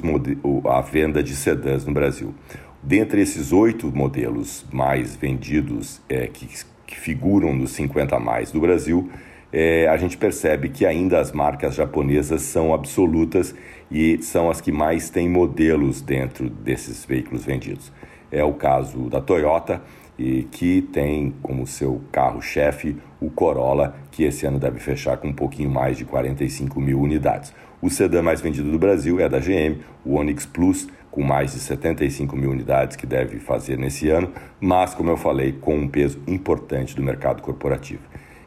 a 0.70 0.82
venda 0.82 1.24
de 1.24 1.36
sedãs 1.36 1.86
no 1.86 1.94
Brasil. 1.94 2.34
Dentre 2.84 3.22
esses 3.22 3.54
oito 3.54 3.88
modelos 3.96 4.66
mais 4.70 5.16
vendidos 5.16 6.02
é, 6.10 6.28
que, 6.28 6.46
que, 6.86 7.00
figuram 7.00 7.56
nos 7.56 7.72
50 7.72 8.20
mais 8.20 8.52
do 8.52 8.60
Brasil, 8.60 9.10
é, 9.54 9.88
a 9.88 9.96
gente 9.96 10.18
percebe 10.18 10.68
que 10.68 10.86
ainda 10.86 11.18
as 11.18 11.32
marcas 11.32 11.76
japonesas 11.76 12.42
são 12.42 12.74
absolutas 12.74 13.56
e 13.90 14.22
são 14.22 14.50
as 14.50 14.60
que 14.60 14.72
mais 14.72 15.10
têm 15.10 15.30
modelos 15.30 16.02
dentro 16.02 16.50
desses 16.50 17.06
veículos 17.06 17.46
vendidos. 17.46 17.90
É 18.30 18.44
o 18.44 18.54
caso 18.54 19.10
da 19.10 19.22
Toyota, 19.22 19.82
e 20.18 20.44
que 20.44 20.82
tem 20.82 21.34
como 21.42 21.66
seu 21.66 22.02
carro-chefe 22.12 22.98
o 23.20 23.30
Corolla, 23.30 23.96
que 24.12 24.24
esse 24.24 24.46
ano 24.46 24.60
deve 24.60 24.80
fechar 24.80 25.18
com 25.18 25.30
um 25.30 25.34
pouquinho 25.34 25.70
mais 25.70 25.98
de 25.98 26.06
45 26.06 26.80
mil 26.80 27.00
unidades. 27.00 27.54
O 27.82 27.90
sedã 27.90 28.22
mais 28.22 28.40
vendido 28.40 28.72
do 28.72 28.78
Brasil 28.78 29.20
é 29.20 29.28
da 29.28 29.40
GM, 29.40 29.80
o 30.06 30.16
Onix 30.16 30.46
Plus, 30.46 30.88
com 31.14 31.22
mais 31.22 31.54
de 31.54 31.60
75 31.60 32.36
mil 32.36 32.50
unidades 32.50 32.96
que 32.96 33.06
deve 33.06 33.38
fazer 33.38 33.78
nesse 33.78 34.10
ano, 34.10 34.32
mas, 34.60 34.96
como 34.96 35.12
eu 35.12 35.18
falei, 35.18 35.52
com 35.52 35.76
um 35.76 35.88
peso 35.88 36.20
importante 36.26 36.96
do 36.96 37.04
mercado 37.04 37.40
corporativo. 37.40 38.02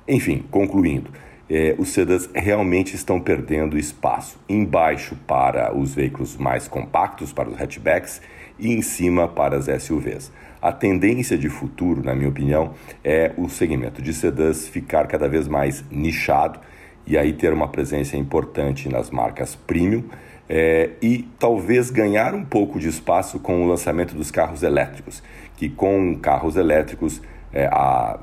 Enfim, 0.07 0.45
concluindo, 0.51 1.09
é, 1.49 1.77
os 1.79 1.91
sedãs 1.91 2.29
realmente 2.35 2.97
estão 2.97 3.21
perdendo 3.21 3.79
espaço 3.79 4.37
embaixo 4.49 5.15
para 5.29 5.73
os 5.73 5.95
veículos 5.95 6.37
mais 6.37 6.67
compactos, 6.67 7.33
para 7.33 7.49
os 7.49 7.61
hatchbacks, 7.61 8.21
e 8.59 8.73
em 8.73 8.83
cima 8.83 9.29
para 9.29 9.57
as 9.57 9.67
SUVs. 9.85 10.33
A 10.61 10.73
tendência 10.73 11.39
de 11.39 11.49
futuro, 11.49 12.03
na 12.03 12.17
minha 12.17 12.29
opinião, 12.29 12.75
é 13.05 13.31
o 13.37 13.49
segmento 13.49 14.03
de 14.03 14.13
sedãs 14.13 14.67
ficar 14.67 15.07
cada 15.07 15.29
vez 15.29 15.47
mais 15.47 15.85
nichado 15.89 16.59
e 17.07 17.17
aí 17.17 17.33
ter 17.33 17.53
uma 17.53 17.69
presença 17.69 18.17
importante 18.17 18.89
nas 18.89 19.09
marcas 19.09 19.55
premium 19.55 20.03
é, 20.49 20.91
e 21.03 21.29
talvez 21.39 21.91
ganhar 21.91 22.35
um 22.35 22.45
pouco 22.45 22.79
de 22.79 22.89
espaço 22.89 23.39
com 23.39 23.65
o 23.65 23.69
lançamento 23.69 24.15
dos 24.15 24.31
carros 24.31 24.63
elétricos, 24.63 25.23
que 25.57 25.69
com 25.69 26.17
carros 26.17 26.57
elétricos 26.57 27.21
é, 27.53 27.67
a 27.67 28.19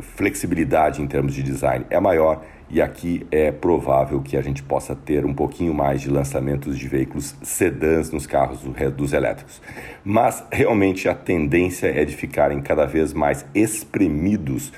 flexibilidade 0.00 1.00
em 1.00 1.06
termos 1.06 1.34
de 1.34 1.42
design 1.42 1.86
é 1.88 1.98
maior 1.98 2.42
e 2.68 2.82
aqui 2.82 3.26
é 3.30 3.52
provável 3.52 4.20
que 4.20 4.36
a 4.36 4.42
gente 4.42 4.62
possa 4.62 4.94
ter 4.94 5.24
um 5.24 5.32
pouquinho 5.32 5.72
mais 5.72 6.00
de 6.00 6.10
lançamentos 6.10 6.76
de 6.76 6.88
veículos 6.88 7.36
sedãs 7.42 8.10
nos 8.10 8.26
carros 8.26 8.60
dos 8.96 9.12
elétricos. 9.12 9.62
Mas 10.04 10.44
realmente 10.50 11.08
a 11.08 11.14
tendência 11.14 11.86
é 11.86 12.04
de 12.04 12.14
ficarem 12.16 12.60
cada 12.60 12.84
vez 12.84 13.12
mais 13.12 13.46
espremidos, 13.54 14.72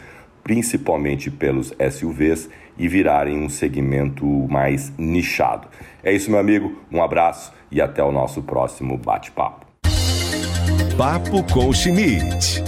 principalmente 0.49 1.31
pelos 1.31 1.75
SUVs, 1.93 2.49
e 2.79 2.89
virarem 2.89 3.37
um 3.37 3.51
segmento 3.51 4.25
mais 4.49 4.91
nichado. 4.97 5.69
É 6.03 6.11
isso, 6.11 6.31
meu 6.31 6.41
amigo. 6.41 6.81
Um 6.91 7.03
abraço 7.03 7.53
e 7.71 7.83
até 7.83 8.03
o 8.03 8.11
nosso 8.11 8.41
próximo 8.43 8.97
bate-papo. 8.97 9.67
Papo 10.97 11.43
com 11.53 11.71
Schmidt. 11.71 12.63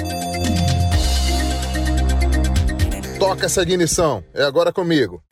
Toca 3.18 3.46
essa 3.46 3.62
ignição. 3.62 4.22
É 4.34 4.42
agora 4.42 4.72
comigo. 4.72 5.22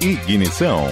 Ignição. 0.00 0.84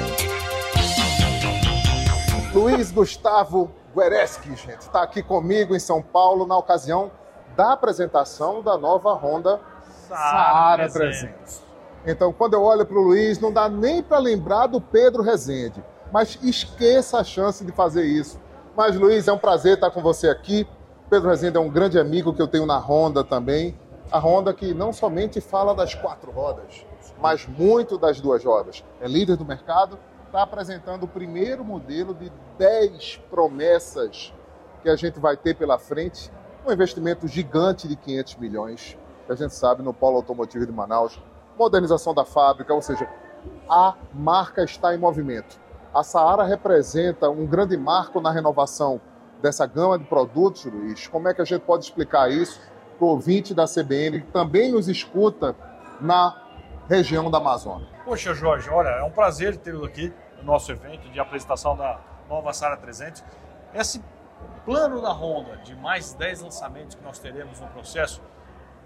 Luiz 2.53 2.91
Gustavo 2.91 3.71
Guereski, 3.95 4.49
gente, 4.57 4.81
está 4.81 5.03
aqui 5.03 5.23
comigo 5.23 5.77
em 5.77 5.79
São 5.79 6.03
Paulo 6.03 6.47
na 6.47 6.57
ocasião 6.57 7.13
da 7.55 7.75
apresentação 7.75 8.61
da 8.61 8.77
nova 8.77 9.13
Honda 9.13 9.61
Saara 10.09 10.89
300. 10.89 11.63
Então, 12.07 12.33
quando 12.33 12.55
eu 12.55 12.63
olho 12.63 12.87
para 12.87 12.97
o 12.97 13.03
Luiz, 13.03 13.41
não 13.41 13.53
dá 13.53 13.69
nem 13.69 14.03
para 14.03 14.19
lembrar 14.19 14.67
do 14.69 14.81
Pedro 14.81 15.23
Rezende. 15.23 15.83
Mas 16.13 16.39
esqueça 16.43 17.19
a 17.19 17.25
chance 17.25 17.65
de 17.65 17.73
fazer 17.73 18.05
isso. 18.05 18.41
Mas, 18.77 18.97
Luiz, 18.97 19.27
é 19.27 19.33
um 19.33 19.39
prazer 19.39 19.75
estar 19.75 19.91
com 19.91 20.01
você 20.01 20.29
aqui. 20.29 20.67
Pedro 21.11 21.29
Rezende 21.29 21.57
é 21.57 21.61
um 21.61 21.69
grande 21.69 21.99
amigo 21.99 22.33
que 22.33 22.41
eu 22.41 22.47
tenho 22.47 22.67
na 22.67 22.79
Honda 22.79 23.25
também 23.25 23.77
a 24.11 24.19
Honda 24.19 24.55
que 24.55 24.73
não 24.73 24.93
somente 24.93 25.41
fala 25.41 25.75
das 25.75 25.95
quatro 25.95 26.31
rodas, 26.31 26.87
mas 27.21 27.47
muito 27.47 27.99
das 27.99 28.21
duas 28.21 28.45
rodas. 28.45 28.85
É 29.01 29.09
líder 29.09 29.37
do 29.37 29.45
mercado, 29.45 29.99
está 30.27 30.43
apresentando 30.43 31.05
o 31.05 31.09
primeiro 31.09 31.65
modelo 31.65 32.15
de 32.15 32.31
10 32.59 33.23
promessas 33.31 34.33
que 34.83 34.89
a 34.89 34.97
gente 34.97 35.19
vai 35.19 35.37
ter 35.37 35.55
pela 35.55 35.79
frente, 35.79 36.31
um 36.67 36.73
investimento 36.73 37.27
gigante 37.27 37.89
de 37.89 37.97
500 37.97 38.37
milhões, 38.37 38.99
que 39.27 39.33
a 39.33 39.37
gente 39.37 39.55
sabe 39.55 39.83
no 39.83 39.93
polo 39.93 40.17
automotivo 40.17 40.65
de 40.65 40.73
Manaus, 40.73 41.21
modernização 41.59 42.15
da 42.15 42.25
fábrica, 42.25 42.73
ou 42.73 42.81
seja, 42.81 43.09
a 43.69 43.95
marca 44.13 44.65
está 44.65 44.95
em 44.95 44.99
movimento. 44.99 45.59
A 45.93 46.03
Saara 46.03 46.45
representa 46.45 47.29
um 47.29 47.47
grande 47.47 47.77
marco 47.77 48.21
na 48.21 48.31
renovação 48.31 49.01
dessa 49.43 49.67
gama 49.67 49.99
de 49.99 50.05
produtos, 50.05 50.65
Luiz. 50.65 51.07
Como 51.07 51.29
é 51.29 51.35
que 51.35 51.43
a 51.43 51.45
gente 51.45 51.63
pode 51.63 51.85
explicar 51.85 52.31
isso? 52.31 52.61
para 52.97 53.07
o 53.07 53.11
ouvinte 53.11 53.55
da 53.55 53.65
CBN 53.67 54.23
que 54.23 54.33
também 54.33 54.73
nos 54.73 54.89
escuta 54.89 55.55
na 56.01 56.43
região 56.89 57.31
da 57.31 57.39
Amazônia. 57.39 57.87
Poxa, 58.05 58.35
Jorge, 58.35 58.69
olha, 58.71 58.89
é 58.89 59.03
um 59.03 59.11
prazer 59.11 59.57
tê-lo 59.57 59.85
aqui 59.85 60.13
no 60.39 60.45
nosso 60.45 60.73
evento 60.73 61.09
de 61.11 61.21
apresentação 61.21 61.77
da 61.77 62.01
nova 62.29 62.53
Sara 62.53 62.77
300. 62.77 63.25
Esse 63.75 64.03
plano 64.65 65.01
da 65.01 65.13
Honda 65.13 65.57
de 65.59 65.75
mais 65.77 66.15
10 66.15 66.43
lançamentos 66.43 66.95
que 66.95 67.03
nós 67.03 67.19
teremos 67.19 67.61
no 67.61 67.67
processo 67.69 68.21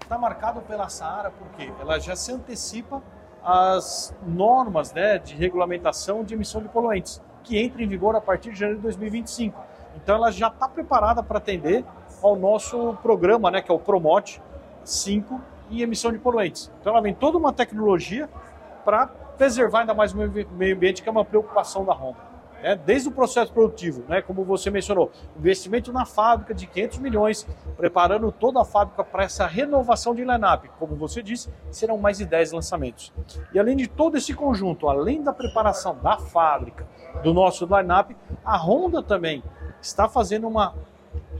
está 0.03 0.17
marcado 0.17 0.61
pela 0.61 0.89
Saara 0.89 1.31
porque 1.31 1.71
ela 1.79 1.99
já 1.99 2.15
se 2.15 2.31
antecipa 2.31 3.01
às 3.43 4.13
normas 4.25 4.93
né, 4.93 5.17
de 5.17 5.35
regulamentação 5.35 6.23
de 6.23 6.33
emissão 6.33 6.61
de 6.61 6.69
poluentes, 6.69 7.21
que 7.43 7.57
entra 7.57 7.81
em 7.81 7.87
vigor 7.87 8.15
a 8.15 8.21
partir 8.21 8.51
de 8.51 8.59
janeiro 8.59 8.79
de 8.79 8.83
2025. 8.83 9.59
Então 9.95 10.15
ela 10.15 10.31
já 10.31 10.47
está 10.47 10.67
preparada 10.67 11.23
para 11.23 11.37
atender 11.37 11.83
ao 12.21 12.35
nosso 12.35 12.97
programa, 13.01 13.49
né, 13.49 13.61
que 13.61 13.71
é 13.71 13.73
o 13.73 13.79
Promote 13.79 14.41
5 14.83 15.41
em 15.71 15.81
emissão 15.81 16.11
de 16.11 16.19
poluentes. 16.19 16.71
Então 16.79 16.93
ela 16.93 17.01
vem 17.01 17.13
toda 17.13 17.37
uma 17.37 17.51
tecnologia 17.51 18.29
para 18.85 19.07
preservar 19.07 19.81
ainda 19.81 19.93
mais 19.93 20.13
o 20.13 20.17
meio 20.17 20.75
ambiente, 20.75 21.01
que 21.01 21.09
é 21.09 21.11
uma 21.11 21.25
preocupação 21.25 21.83
da 21.83 21.93
Honda. 21.93 22.30
É, 22.63 22.75
desde 22.75 23.09
o 23.09 23.11
processo 23.11 23.51
produtivo, 23.51 24.03
né, 24.07 24.21
como 24.21 24.43
você 24.43 24.69
mencionou, 24.69 25.11
investimento 25.37 25.91
na 25.91 26.05
fábrica 26.05 26.53
de 26.53 26.67
500 26.67 26.99
milhões, 26.99 27.47
preparando 27.75 28.31
toda 28.31 28.61
a 28.61 28.65
fábrica 28.65 29.03
para 29.03 29.23
essa 29.23 29.47
renovação 29.47 30.13
de 30.13 30.23
line-up. 30.23 30.69
Como 30.79 30.95
você 30.95 31.23
disse, 31.23 31.49
serão 31.71 31.97
mais 31.97 32.19
de 32.19 32.25
10 32.25 32.51
lançamentos. 32.51 33.11
E 33.53 33.59
além 33.59 33.75
de 33.75 33.87
todo 33.87 34.17
esse 34.17 34.33
conjunto, 34.33 34.87
além 34.87 35.21
da 35.23 35.33
preparação 35.33 35.97
da 36.01 36.17
fábrica, 36.17 36.87
do 37.23 37.33
nosso 37.33 37.65
line-up, 37.65 38.15
a 38.45 38.57
Honda 38.57 39.01
também 39.01 39.43
está 39.81 40.07
fazendo 40.07 40.47
uma 40.47 40.75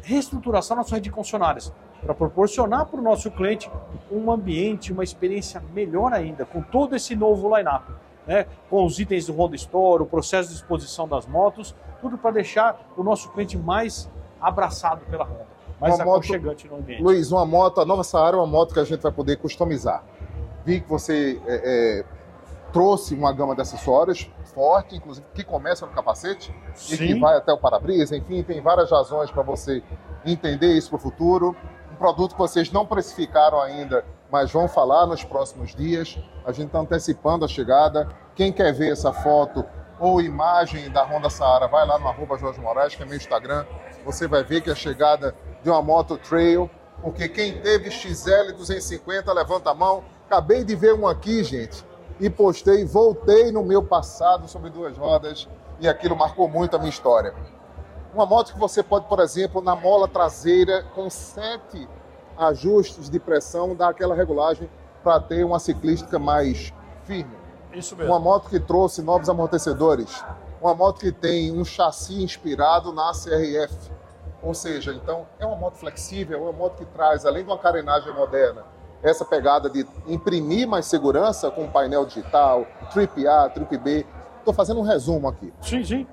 reestruturação 0.01 0.75
na 0.75 0.83
sua 0.83 0.95
rede 0.95 1.09
de 1.09 1.11
concessionárias 1.11 1.71
para 2.01 2.13
proporcionar 2.15 2.87
para 2.87 2.99
o 2.99 3.03
nosso 3.03 3.29
cliente 3.29 3.69
um 4.11 4.31
ambiente, 4.31 4.91
uma 4.91 5.03
experiência 5.03 5.61
melhor 5.73 6.11
ainda, 6.13 6.45
com 6.45 6.61
todo 6.61 6.95
esse 6.95 7.15
novo 7.15 7.55
line-up. 7.55 7.85
Né, 8.31 8.45
com 8.69 8.85
os 8.85 8.97
itens 8.97 9.25
do 9.25 9.33
Honda 9.33 9.57
Store, 9.57 10.03
o 10.03 10.05
processo 10.05 10.47
de 10.47 10.55
exposição 10.55 11.05
das 11.05 11.25
motos, 11.25 11.75
tudo 11.99 12.17
para 12.17 12.31
deixar 12.31 12.79
o 12.95 13.03
nosso 13.03 13.29
cliente 13.31 13.57
mais 13.57 14.09
abraçado 14.39 15.01
pela 15.07 15.25
Honda, 15.25 15.47
mais 15.81 15.95
uma 15.95 16.03
aconchegante 16.03 16.65
moto, 16.65 16.77
no 16.77 16.81
ambiente. 16.81 17.03
Luiz, 17.03 17.29
uma 17.29 17.45
moto, 17.45 17.81
a 17.81 17.85
nova 17.85 18.05
Saara 18.05 18.37
é 18.37 18.39
uma 18.39 18.47
moto 18.47 18.73
que 18.73 18.79
a 18.79 18.85
gente 18.85 19.01
vai 19.01 19.11
poder 19.11 19.35
customizar. 19.35 20.01
Vi 20.63 20.79
que 20.79 20.87
você 20.87 21.41
é, 21.45 21.99
é, 21.99 22.05
trouxe 22.71 23.13
uma 23.15 23.33
gama 23.33 23.53
de 23.53 23.63
acessórios 23.63 24.31
forte, 24.53 24.95
inclusive 24.95 25.27
que 25.33 25.43
começa 25.43 25.85
no 25.85 25.91
capacete 25.91 26.55
Sim. 26.73 26.93
e 26.93 26.97
que 26.97 27.19
vai 27.19 27.35
até 27.35 27.51
o 27.51 27.57
para-brisa. 27.57 28.15
Enfim, 28.15 28.43
tem 28.43 28.61
várias 28.61 28.89
razões 28.91 29.29
para 29.29 29.43
você 29.43 29.83
entender 30.25 30.71
isso 30.77 30.89
para 30.89 30.97
o 30.97 30.99
futuro. 30.99 31.53
Um 31.91 31.95
produto 31.95 32.31
que 32.31 32.39
vocês 32.39 32.71
não 32.71 32.85
precificaram 32.85 33.59
ainda, 33.59 34.05
mas 34.31 34.51
vão 34.51 34.67
falar 34.67 35.05
nos 35.05 35.23
próximos 35.23 35.75
dias. 35.75 36.17
A 36.45 36.51
gente 36.51 36.67
está 36.67 36.79
antecipando 36.79 37.43
a 37.43 37.47
chegada. 37.47 38.07
Quem 38.33 38.51
quer 38.51 38.73
ver 38.73 38.91
essa 38.91 39.11
foto 39.11 39.65
ou 39.99 40.21
imagem 40.21 40.89
da 40.89 41.03
Honda 41.03 41.29
Saara, 41.29 41.67
vai 41.67 41.85
lá 41.85 41.99
no 41.99 42.07
arroba 42.07 42.37
Jorge 42.37 42.59
Moraes, 42.59 42.95
que 42.95 43.03
é 43.03 43.05
meu 43.05 43.17
Instagram. 43.17 43.65
Você 44.05 44.27
vai 44.27 44.43
ver 44.43 44.61
que 44.61 44.69
é 44.69 44.73
a 44.73 44.75
chegada 44.75 45.35
de 45.61 45.69
uma 45.69 45.81
moto 45.81 46.17
trail, 46.17 46.69
porque 47.03 47.27
quem 47.29 47.61
teve 47.61 47.91
XL 47.91 48.53
250, 48.55 49.31
levanta 49.31 49.69
a 49.69 49.75
mão. 49.75 50.03
Acabei 50.25 50.63
de 50.63 50.75
ver 50.75 50.95
um 50.95 51.07
aqui, 51.07 51.43
gente, 51.43 51.85
e 52.19 52.29
postei, 52.29 52.85
voltei 52.85 53.51
no 53.51 53.63
meu 53.63 53.83
passado 53.83 54.47
sobre 54.47 54.69
duas 54.69 54.97
rodas, 54.97 55.47
e 55.79 55.87
aquilo 55.87 56.15
marcou 56.15 56.47
muito 56.47 56.75
a 56.75 56.79
minha 56.79 56.89
história. 56.89 57.33
Uma 58.13 58.25
moto 58.25 58.53
que 58.53 58.59
você 58.59 58.81
pode, 58.81 59.07
por 59.07 59.19
exemplo, 59.19 59.61
na 59.61 59.75
mola 59.75 60.07
traseira, 60.07 60.83
com 60.95 61.09
sete 61.09 61.87
ajustes 62.41 63.09
de 63.09 63.19
pressão, 63.19 63.75
dar 63.75 63.89
aquela 63.89 64.15
regulagem 64.15 64.69
para 65.03 65.19
ter 65.19 65.43
uma 65.43 65.59
ciclística 65.59 66.17
mais 66.17 66.73
firme. 67.05 67.35
Isso 67.73 67.95
mesmo. 67.95 68.11
Uma 68.11 68.19
moto 68.19 68.49
que 68.49 68.59
trouxe 68.59 69.01
novos 69.01 69.29
amortecedores. 69.29 70.23
Uma 70.61 70.75
moto 70.75 70.99
que 70.99 71.11
tem 71.11 71.51
um 71.51 71.63
chassi 71.63 72.21
inspirado 72.23 72.91
na 72.91 73.11
CRF. 73.11 73.91
Ou 74.43 74.53
seja, 74.53 74.91
então 74.93 75.27
é 75.39 75.45
uma 75.45 75.55
moto 75.55 75.75
flexível, 75.75 76.39
é 76.39 76.41
uma 76.41 76.51
moto 76.51 76.77
que 76.77 76.85
traz, 76.85 77.25
além 77.25 77.43
de 77.43 77.49
uma 77.49 77.59
carenagem 77.59 78.13
moderna, 78.13 78.65
essa 79.03 79.23
pegada 79.23 79.69
de 79.69 79.85
imprimir 80.07 80.67
mais 80.67 80.85
segurança 80.85 81.49
com 81.51 81.67
painel 81.67 82.05
digital, 82.05 82.65
Trip 82.91 83.27
A, 83.27 83.49
Trip 83.49 83.77
B. 83.77 84.05
Estou 84.39 84.53
fazendo 84.53 84.79
um 84.79 84.83
resumo 84.83 85.27
aqui. 85.27 85.53
Sim, 85.61 85.83
sim. 85.83 86.07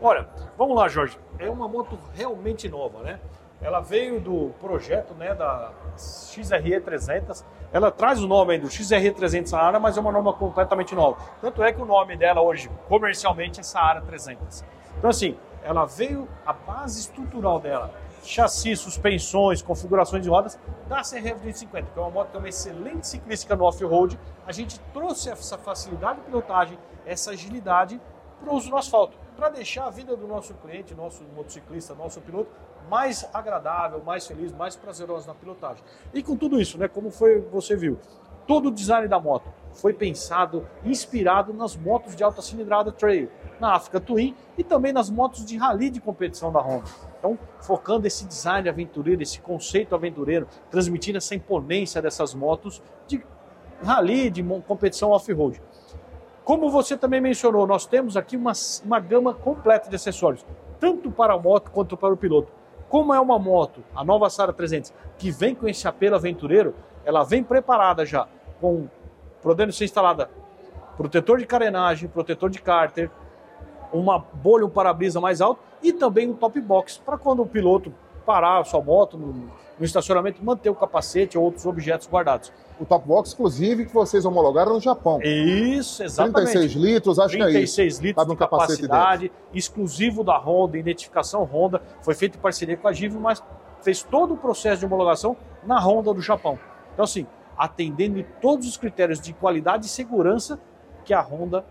Olha, 0.00 0.28
vamos 0.56 0.76
lá, 0.76 0.88
Jorge. 0.88 1.18
É 1.38 1.48
uma 1.48 1.66
moto 1.68 1.98
realmente 2.14 2.68
nova, 2.68 3.02
né? 3.02 3.20
Ela 3.62 3.80
veio 3.80 4.20
do 4.20 4.54
projeto 4.58 5.12
né, 5.14 5.34
da 5.34 5.72
XRE 5.96 6.80
300. 6.80 7.44
Ela 7.72 7.90
traz 7.90 8.22
o 8.22 8.26
nome 8.26 8.58
do 8.58 8.70
XRE 8.70 9.10
300 9.10 9.50
Saara, 9.50 9.78
mas 9.78 9.96
é 9.98 10.00
uma 10.00 10.10
norma 10.10 10.32
completamente 10.32 10.94
nova. 10.94 11.18
Tanto 11.40 11.62
é 11.62 11.72
que 11.72 11.80
o 11.80 11.84
nome 11.84 12.16
dela 12.16 12.40
hoje, 12.40 12.70
comercialmente, 12.88 13.60
é 13.60 13.62
Saara 13.62 14.00
300. 14.00 14.64
Então, 14.96 15.10
assim, 15.10 15.36
ela 15.62 15.84
veio, 15.84 16.26
a 16.46 16.54
base 16.54 17.00
estrutural 17.00 17.60
dela, 17.60 17.92
chassi, 18.22 18.74
suspensões, 18.74 19.60
configurações 19.60 20.22
de 20.22 20.28
rodas, 20.30 20.58
da 20.88 21.02
CRF 21.02 21.40
250, 21.40 21.90
que 21.92 21.98
é 21.98 22.02
uma 22.02 22.10
moto 22.10 22.30
que 22.30 22.36
é 22.36 22.38
uma 22.38 22.48
excelente 22.48 23.06
ciclística 23.06 23.54
no 23.54 23.64
off-road. 23.64 24.18
A 24.46 24.52
gente 24.52 24.80
trouxe 24.92 25.28
essa 25.28 25.58
facilidade 25.58 26.20
de 26.20 26.24
pilotagem, 26.26 26.78
essa 27.04 27.32
agilidade 27.32 28.00
para 28.40 28.52
o 28.52 28.56
uso 28.56 28.70
no 28.70 28.76
asfalto, 28.78 29.18
para 29.36 29.50
deixar 29.50 29.86
a 29.86 29.90
vida 29.90 30.16
do 30.16 30.26
nosso 30.26 30.54
cliente, 30.54 30.94
nosso 30.94 31.22
motociclista, 31.36 31.94
nosso 31.94 32.20
piloto, 32.20 32.50
mais 32.90 33.24
agradável, 33.32 34.02
mais 34.04 34.26
feliz, 34.26 34.52
mais 34.52 34.74
prazerosa 34.74 35.28
na 35.28 35.34
pilotagem. 35.34 35.82
E 36.12 36.24
com 36.24 36.36
tudo 36.36 36.60
isso, 36.60 36.76
né, 36.76 36.88
como 36.88 37.08
foi 37.12 37.40
você 37.40 37.76
viu, 37.76 37.96
todo 38.48 38.66
o 38.66 38.70
design 38.72 39.06
da 39.06 39.20
moto 39.20 39.48
foi 39.72 39.94
pensado, 39.94 40.66
inspirado 40.84 41.54
nas 41.54 41.76
motos 41.76 42.16
de 42.16 42.24
alta 42.24 42.42
cilindrada 42.42 42.90
trail, 42.90 43.30
na 43.60 43.76
África 43.76 44.00
Twin 44.00 44.34
e 44.58 44.64
também 44.64 44.92
nas 44.92 45.08
motos 45.08 45.44
de 45.44 45.56
rally 45.56 45.88
de 45.88 46.00
competição 46.00 46.50
da 46.50 46.58
Honda. 46.58 46.90
Então, 47.16 47.38
focando 47.60 48.08
esse 48.08 48.24
design 48.24 48.68
aventureiro, 48.68 49.22
esse 49.22 49.40
conceito 49.40 49.94
aventureiro, 49.94 50.48
transmitindo 50.68 51.18
essa 51.18 51.36
imponência 51.36 52.02
dessas 52.02 52.34
motos 52.34 52.82
de 53.06 53.24
rally, 53.84 54.30
de 54.30 54.42
competição 54.66 55.10
off-road. 55.10 55.62
Como 56.42 56.68
você 56.70 56.96
também 56.96 57.20
mencionou, 57.20 57.68
nós 57.68 57.86
temos 57.86 58.16
aqui 58.16 58.36
uma, 58.36 58.52
uma 58.84 58.98
gama 58.98 59.32
completa 59.32 59.88
de 59.88 59.94
acessórios, 59.94 60.44
tanto 60.80 61.08
para 61.12 61.34
a 61.34 61.38
moto 61.38 61.70
quanto 61.70 61.96
para 61.96 62.12
o 62.12 62.16
piloto. 62.16 62.59
Como 62.90 63.14
é 63.14 63.20
uma 63.20 63.38
moto, 63.38 63.84
a 63.94 64.04
nova 64.04 64.28
Sara 64.28 64.52
300, 64.52 64.92
que 65.16 65.30
vem 65.30 65.54
com 65.54 65.68
esse 65.68 65.86
apelo 65.86 66.16
aventureiro, 66.16 66.74
ela 67.04 67.22
vem 67.22 67.40
preparada 67.40 68.04
já, 68.04 68.26
com 68.60 68.88
podendo 69.40 69.72
ser 69.72 69.84
instalada 69.84 70.28
protetor 70.96 71.38
de 71.38 71.46
carenagem, 71.46 72.08
protetor 72.08 72.50
de 72.50 72.60
cárter, 72.60 73.08
uma 73.92 74.18
bolha, 74.18 74.66
um 74.66 74.68
para-brisa 74.68 75.20
mais 75.20 75.40
alto 75.40 75.62
e 75.80 75.92
também 75.92 76.28
um 76.28 76.34
top 76.34 76.60
box 76.60 76.98
para 76.98 77.16
quando 77.16 77.42
o 77.42 77.46
piloto 77.46 77.94
parar 78.30 78.60
a 78.60 78.64
sua 78.64 78.80
moto 78.80 79.18
no, 79.18 79.32
no, 79.32 79.84
estacionamento, 79.84 80.44
manter 80.44 80.70
o 80.70 80.74
capacete 80.74 81.36
ou 81.36 81.42
outros 81.42 81.66
objetos 81.66 82.08
guardados. 82.08 82.52
O 82.78 82.86
top 82.86 83.08
box, 83.08 83.32
inclusive, 83.32 83.86
que 83.86 83.92
vocês 83.92 84.24
homologaram 84.24 84.74
no 84.74 84.80
Japão. 84.80 85.20
Isso, 85.20 86.04
exatamente. 86.04 86.52
36 86.52 86.72
litros, 86.74 87.18
acho 87.18 87.36
36 87.36 87.52
que 87.52 87.58
é 87.58 87.64
isso. 87.64 87.76
36 87.76 87.98
litros 87.98 88.26
um 88.26 88.30
de 88.30 88.36
capacidade, 88.36 89.32
exclusivo 89.52 90.22
da 90.22 90.38
Honda, 90.38 90.78
identificação 90.78 91.42
Honda, 91.42 91.82
foi 92.02 92.14
feito 92.14 92.38
em 92.38 92.40
parceria 92.40 92.76
com 92.76 92.86
a 92.86 92.92
Givo, 92.92 93.18
mas 93.18 93.42
fez 93.82 94.04
todo 94.04 94.34
o 94.34 94.36
processo 94.36 94.78
de 94.78 94.86
homologação 94.86 95.36
na 95.64 95.80
Honda 95.80 96.14
do 96.14 96.20
Japão. 96.20 96.56
Então, 96.92 97.04
assim, 97.04 97.26
atendendo 97.58 98.24
todos 98.40 98.68
os 98.68 98.76
critérios 98.76 99.20
de 99.20 99.32
qualidade 99.32 99.86
e 99.86 99.88
segurança 99.88 100.60
que 101.04 101.12
a 101.12 101.20
Honda 101.20 101.64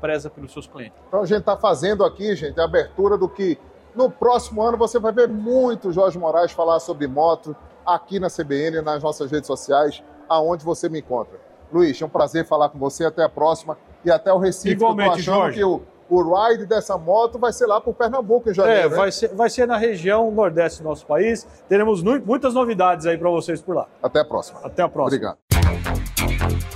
preza 0.00 0.28
pelos 0.28 0.52
seus 0.52 0.66
clientes. 0.66 0.98
Então 1.06 1.20
a 1.20 1.26
gente 1.26 1.40
está 1.40 1.56
fazendo 1.56 2.04
aqui, 2.04 2.34
gente, 2.34 2.58
a 2.58 2.64
abertura 2.64 3.16
do 3.16 3.28
que 3.28 3.58
no 3.94 4.10
próximo 4.10 4.62
ano 4.62 4.76
você 4.76 4.98
vai 4.98 5.12
ver 5.12 5.28
muito 5.28 5.92
Jorge 5.92 6.18
Moraes 6.18 6.52
falar 6.52 6.80
sobre 6.80 7.06
moto 7.06 7.54
aqui 7.84 8.20
na 8.20 8.28
CBN, 8.28 8.82
nas 8.82 9.02
nossas 9.02 9.30
redes 9.30 9.46
sociais, 9.46 10.02
aonde 10.28 10.64
você 10.64 10.88
me 10.88 11.00
encontra. 11.00 11.38
Luiz, 11.72 12.00
é 12.00 12.04
um 12.04 12.08
prazer 12.08 12.46
falar 12.46 12.68
com 12.68 12.78
você. 12.78 13.04
Até 13.04 13.22
a 13.24 13.28
próxima 13.28 13.76
e 14.04 14.10
até 14.10 14.32
o 14.32 14.38
Recife. 14.38 14.70
Igualmente, 14.74 15.08
eu 15.08 15.14
tô 15.14 15.20
achando 15.20 15.34
Jorge. 15.36 15.58
que 15.58 15.64
o, 15.64 15.82
o 16.08 16.34
ride 16.48 16.66
dessa 16.66 16.98
moto 16.98 17.38
vai 17.38 17.52
ser 17.52 17.66
lá 17.66 17.80
por 17.80 17.94
Pernambuco 17.94 18.50
em 18.50 18.54
janeiro. 18.54 18.80
É, 18.86 18.88
né? 18.90 18.96
vai 18.96 19.12
ser, 19.12 19.28
vai 19.34 19.48
ser 19.48 19.66
na 19.66 19.76
região 19.76 20.30
nordeste 20.32 20.82
do 20.82 20.88
nosso 20.88 21.06
país. 21.06 21.46
Teremos 21.68 22.02
nu- 22.02 22.20
muitas 22.24 22.54
novidades 22.54 23.06
aí 23.06 23.16
para 23.16 23.30
vocês 23.30 23.62
por 23.62 23.76
lá. 23.76 23.86
Até 24.02 24.20
a 24.20 24.24
próxima. 24.24 24.60
Até 24.64 24.82
a 24.82 24.88
próxima. 24.88 25.36
Obrigado. 25.36 25.38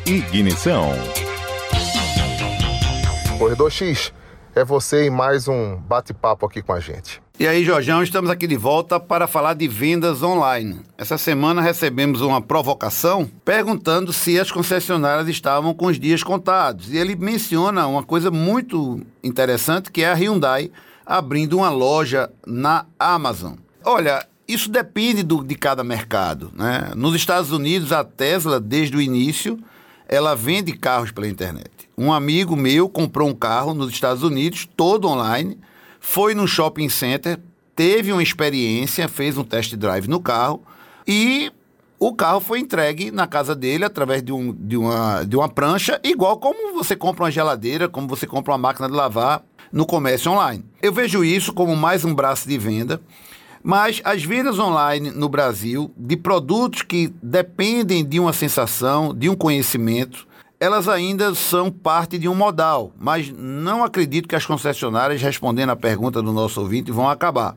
Ignição. 0.06 0.90
Corredor 3.38 3.70
X, 3.70 4.12
é 4.54 4.64
você 4.64 5.06
em 5.06 5.10
mais 5.10 5.48
um 5.48 5.76
bate-papo 5.76 6.46
aqui 6.46 6.62
com 6.62 6.72
a 6.72 6.80
gente. 6.80 7.20
E 7.38 7.46
aí, 7.48 7.64
Jorjão, 7.64 8.00
estamos 8.02 8.30
aqui 8.30 8.46
de 8.46 8.56
volta 8.56 9.00
para 9.00 9.26
falar 9.26 9.54
de 9.54 9.66
vendas 9.66 10.22
online. 10.22 10.80
Essa 10.96 11.18
semana 11.18 11.60
recebemos 11.60 12.20
uma 12.20 12.40
provocação 12.40 13.28
perguntando 13.44 14.12
se 14.12 14.38
as 14.38 14.52
concessionárias 14.52 15.28
estavam 15.28 15.74
com 15.74 15.86
os 15.86 15.98
dias 15.98 16.22
contados. 16.22 16.92
E 16.92 16.96
ele 16.96 17.16
menciona 17.16 17.88
uma 17.88 18.04
coisa 18.04 18.30
muito 18.30 19.00
interessante 19.22 19.90
que 19.90 20.02
é 20.02 20.12
a 20.12 20.14
Hyundai 20.14 20.70
abrindo 21.04 21.56
uma 21.56 21.70
loja 21.70 22.30
na 22.46 22.86
Amazon. 22.98 23.54
Olha, 23.84 24.24
isso 24.46 24.70
depende 24.70 25.24
do- 25.24 25.42
de 25.42 25.56
cada 25.56 25.82
mercado. 25.82 26.52
Né? 26.54 26.92
Nos 26.94 27.16
Estados 27.16 27.50
Unidos, 27.50 27.90
a 27.90 28.04
Tesla, 28.04 28.60
desde 28.60 28.96
o 28.96 29.00
início, 29.02 29.58
ela 30.08 30.34
vende 30.34 30.72
carros 30.72 31.10
pela 31.10 31.28
internet. 31.28 31.70
Um 31.96 32.12
amigo 32.12 32.56
meu 32.56 32.88
comprou 32.88 33.28
um 33.28 33.34
carro 33.34 33.74
nos 33.74 33.90
Estados 33.90 34.22
Unidos, 34.22 34.68
todo 34.76 35.08
online, 35.08 35.58
foi 36.00 36.34
no 36.34 36.46
shopping 36.46 36.88
center, 36.88 37.38
teve 37.74 38.12
uma 38.12 38.22
experiência, 38.22 39.08
fez 39.08 39.38
um 39.38 39.44
test 39.44 39.74
drive 39.76 40.08
no 40.08 40.20
carro 40.20 40.62
e 41.06 41.52
o 41.98 42.14
carro 42.14 42.40
foi 42.40 42.58
entregue 42.58 43.10
na 43.10 43.26
casa 43.26 43.54
dele 43.54 43.84
através 43.84 44.22
de, 44.22 44.32
um, 44.32 44.52
de, 44.52 44.76
uma, 44.76 45.24
de 45.24 45.36
uma 45.36 45.48
prancha, 45.48 46.00
igual 46.04 46.38
como 46.38 46.74
você 46.74 46.94
compra 46.94 47.24
uma 47.24 47.30
geladeira, 47.30 47.88
como 47.88 48.06
você 48.06 48.26
compra 48.26 48.52
uma 48.52 48.58
máquina 48.58 48.88
de 48.88 48.94
lavar 48.94 49.42
no 49.72 49.86
comércio 49.86 50.30
online. 50.30 50.64
Eu 50.82 50.92
vejo 50.92 51.24
isso 51.24 51.52
como 51.52 51.74
mais 51.74 52.04
um 52.04 52.14
braço 52.14 52.48
de 52.48 52.58
venda. 52.58 53.00
Mas 53.66 54.02
as 54.04 54.22
vendas 54.22 54.58
online 54.58 55.10
no 55.10 55.26
Brasil 55.26 55.90
de 55.96 56.18
produtos 56.18 56.82
que 56.82 57.10
dependem 57.22 58.04
de 58.04 58.20
uma 58.20 58.34
sensação, 58.34 59.14
de 59.14 59.30
um 59.30 59.34
conhecimento, 59.34 60.28
elas 60.60 60.86
ainda 60.86 61.34
são 61.34 61.70
parte 61.70 62.18
de 62.18 62.28
um 62.28 62.34
modal. 62.34 62.92
Mas 63.00 63.32
não 63.34 63.82
acredito 63.82 64.28
que 64.28 64.36
as 64.36 64.44
concessionárias, 64.44 65.22
respondendo 65.22 65.70
à 65.70 65.76
pergunta 65.76 66.20
do 66.20 66.30
nosso 66.30 66.60
ouvinte, 66.60 66.92
vão 66.92 67.08
acabar. 67.08 67.56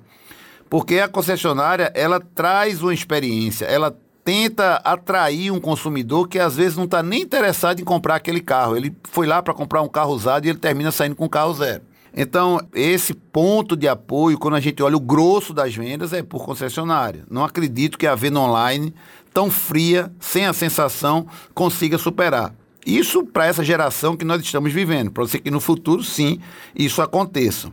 Porque 0.70 0.98
a 1.00 1.10
concessionária, 1.10 1.92
ela 1.94 2.22
traz 2.22 2.82
uma 2.82 2.94
experiência, 2.94 3.66
ela 3.66 3.94
tenta 4.24 4.76
atrair 4.86 5.52
um 5.52 5.60
consumidor 5.60 6.30
que 6.30 6.40
às 6.40 6.56
vezes 6.56 6.78
não 6.78 6.86
está 6.86 7.04
nem 7.04 7.22
interessado 7.22 7.82
em 7.82 7.84
comprar 7.84 8.16
aquele 8.16 8.40
carro. 8.40 8.78
Ele 8.78 8.96
foi 9.04 9.28
lá 9.28 9.44
para 9.44 9.54
comprar 9.54 9.82
um 9.82 9.90
carro 9.90 10.14
usado 10.14 10.46
e 10.46 10.50
ele 10.50 10.58
termina 10.58 10.90
saindo 10.90 11.18
com 11.18 11.26
um 11.26 11.30
carro 11.30 11.54
zero. 11.54 11.82
Então, 12.20 12.60
esse 12.74 13.14
ponto 13.14 13.78
de 13.78 13.88
apoio, 13.88 14.40
quando 14.40 14.56
a 14.56 14.60
gente 14.60 14.82
olha 14.82 14.98
o 14.98 15.00
grosso 15.00 15.54
das 15.54 15.76
vendas, 15.76 16.14
é 16.14 16.24
por 16.24 16.44
concessionária. 16.44 17.24
Não 17.30 17.46
acredito 17.46 17.96
que 17.96 18.08
a 18.08 18.16
venda 18.16 18.40
online, 18.40 18.92
tão 19.32 19.52
fria, 19.52 20.12
sem 20.20 20.48
a 20.48 20.52
sensação, 20.52 21.28
consiga 21.54 21.96
superar. 22.00 22.56
Isso 22.84 23.24
para 23.24 23.46
essa 23.46 23.64
geração 23.64 24.18
que 24.18 24.26
nós 24.26 24.42
estamos 24.42 24.74
vivendo. 24.74 25.12
Para 25.12 25.26
você 25.26 25.38
que 25.38 25.52
no 25.52 25.60
futuro, 25.60 26.04
sim, 26.04 26.40
isso 26.76 27.04
aconteça. 27.04 27.72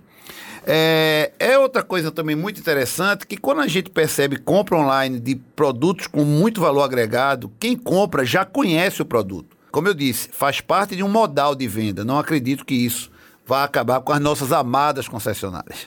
É, 0.66 1.32
é 1.38 1.58
outra 1.58 1.82
coisa 1.82 2.10
também 2.10 2.36
muito 2.36 2.60
interessante 2.60 3.26
que 3.26 3.38
quando 3.38 3.62
a 3.62 3.66
gente 3.66 3.88
percebe 3.88 4.36
compra 4.36 4.76
online 4.76 5.20
de 5.20 5.36
produtos 5.36 6.06
com 6.06 6.22
muito 6.22 6.60
valor 6.60 6.82
agregado, 6.82 7.50
quem 7.58 7.76
compra 7.76 8.26
já 8.26 8.44
conhece 8.44 9.00
o 9.00 9.06
produto. 9.06 9.56
como 9.72 9.88
eu 9.88 9.94
disse, 9.94 10.28
faz 10.32 10.60
parte 10.60 10.94
de 10.94 11.02
um 11.02 11.08
modal 11.08 11.54
de 11.54 11.66
venda. 11.66 12.04
Não 12.04 12.18
acredito 12.18 12.64
que 12.64 12.74
isso 12.74 13.10
vá 13.46 13.64
acabar 13.64 14.00
com 14.00 14.12
as 14.12 14.20
nossas 14.20 14.52
amadas 14.52 15.08
concessionárias. 15.08 15.84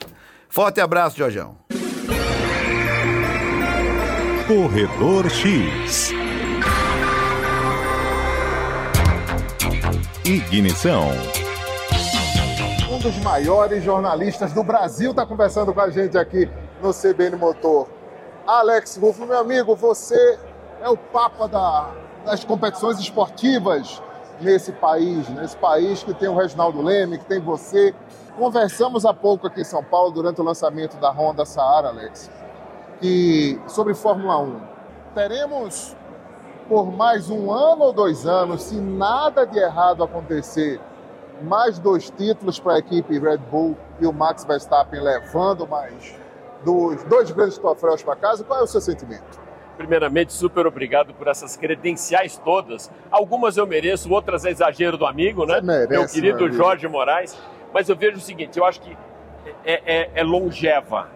Forte 0.48 0.80
abraço, 0.80 1.18
Jorjão. 1.18 1.56
Corredor 4.46 5.28
X. 5.28 6.12
Ignição. 10.24 11.08
Um 12.90 12.98
dos 12.98 13.16
maiores 13.18 13.84
jornalistas 13.84 14.52
do 14.52 14.62
Brasil 14.62 15.10
está 15.10 15.26
conversando 15.26 15.72
com 15.72 15.80
a 15.80 15.90
gente 15.90 16.16
aqui 16.16 16.48
no 16.82 16.92
CBN 16.92 17.36
Motor. 17.36 17.88
Alex 18.46 18.96
Rufo, 18.96 19.26
meu 19.26 19.38
amigo, 19.38 19.76
você 19.76 20.38
é 20.80 20.88
o 20.88 20.96
papa 20.96 21.46
da, 21.46 21.90
das 22.24 22.44
competições 22.44 22.98
esportivas 22.98 24.02
nesse 24.40 24.72
país, 24.72 25.28
nesse 25.28 25.56
país 25.56 26.02
que 26.02 26.14
tem 26.14 26.28
o 26.28 26.36
Reginaldo 26.36 26.80
Leme, 26.82 27.18
que 27.18 27.24
tem 27.24 27.40
você. 27.40 27.94
Conversamos 28.36 29.04
há 29.04 29.12
pouco 29.12 29.46
aqui 29.46 29.62
em 29.62 29.64
São 29.64 29.82
Paulo, 29.82 30.12
durante 30.12 30.40
o 30.40 30.44
lançamento 30.44 30.96
da 30.98 31.10
Honda 31.10 31.44
Saara, 31.44 31.88
Alex, 31.88 32.30
que, 33.00 33.60
sobre 33.66 33.94
Fórmula 33.94 34.38
1. 34.38 34.60
Teremos 35.14 35.96
por 36.68 36.92
mais 36.92 37.30
um 37.30 37.50
ano 37.50 37.84
ou 37.84 37.92
dois 37.92 38.26
anos, 38.26 38.64
se 38.64 38.76
nada 38.76 39.46
de 39.46 39.58
errado 39.58 40.04
acontecer, 40.04 40.78
mais 41.42 41.78
dois 41.78 42.10
títulos 42.10 42.60
para 42.60 42.74
a 42.74 42.78
equipe 42.78 43.18
Red 43.18 43.38
Bull 43.38 43.76
e 43.98 44.06
o 44.06 44.12
Max 44.12 44.44
Verstappen 44.44 45.00
levando 45.00 45.66
mais 45.66 46.14
dos 46.64 47.02
dois 47.04 47.30
grandes 47.30 47.56
troféus 47.56 48.02
para 48.02 48.16
casa. 48.16 48.44
Qual 48.44 48.60
é 48.60 48.62
o 48.62 48.66
seu 48.66 48.80
sentimento? 48.80 49.47
Primeiramente, 49.78 50.32
super 50.32 50.66
obrigado 50.66 51.14
por 51.14 51.28
essas 51.28 51.56
credenciais 51.56 52.36
todas. 52.36 52.90
Algumas 53.12 53.56
eu 53.56 53.64
mereço, 53.64 54.12
outras 54.12 54.44
é 54.44 54.50
exagero 54.50 54.98
do 54.98 55.06
amigo, 55.06 55.46
né? 55.46 55.60
Merece, 55.62 55.88
meu 55.88 56.06
querido 56.08 56.44
meu 56.46 56.52
Jorge 56.52 56.88
Moraes. 56.88 57.38
Mas 57.72 57.88
eu 57.88 57.94
vejo 57.94 58.16
o 58.16 58.20
seguinte: 58.20 58.58
eu 58.58 58.64
acho 58.64 58.80
que 58.80 58.96
é, 59.64 59.80
é, 59.86 60.10
é 60.16 60.22
longeva. 60.24 61.08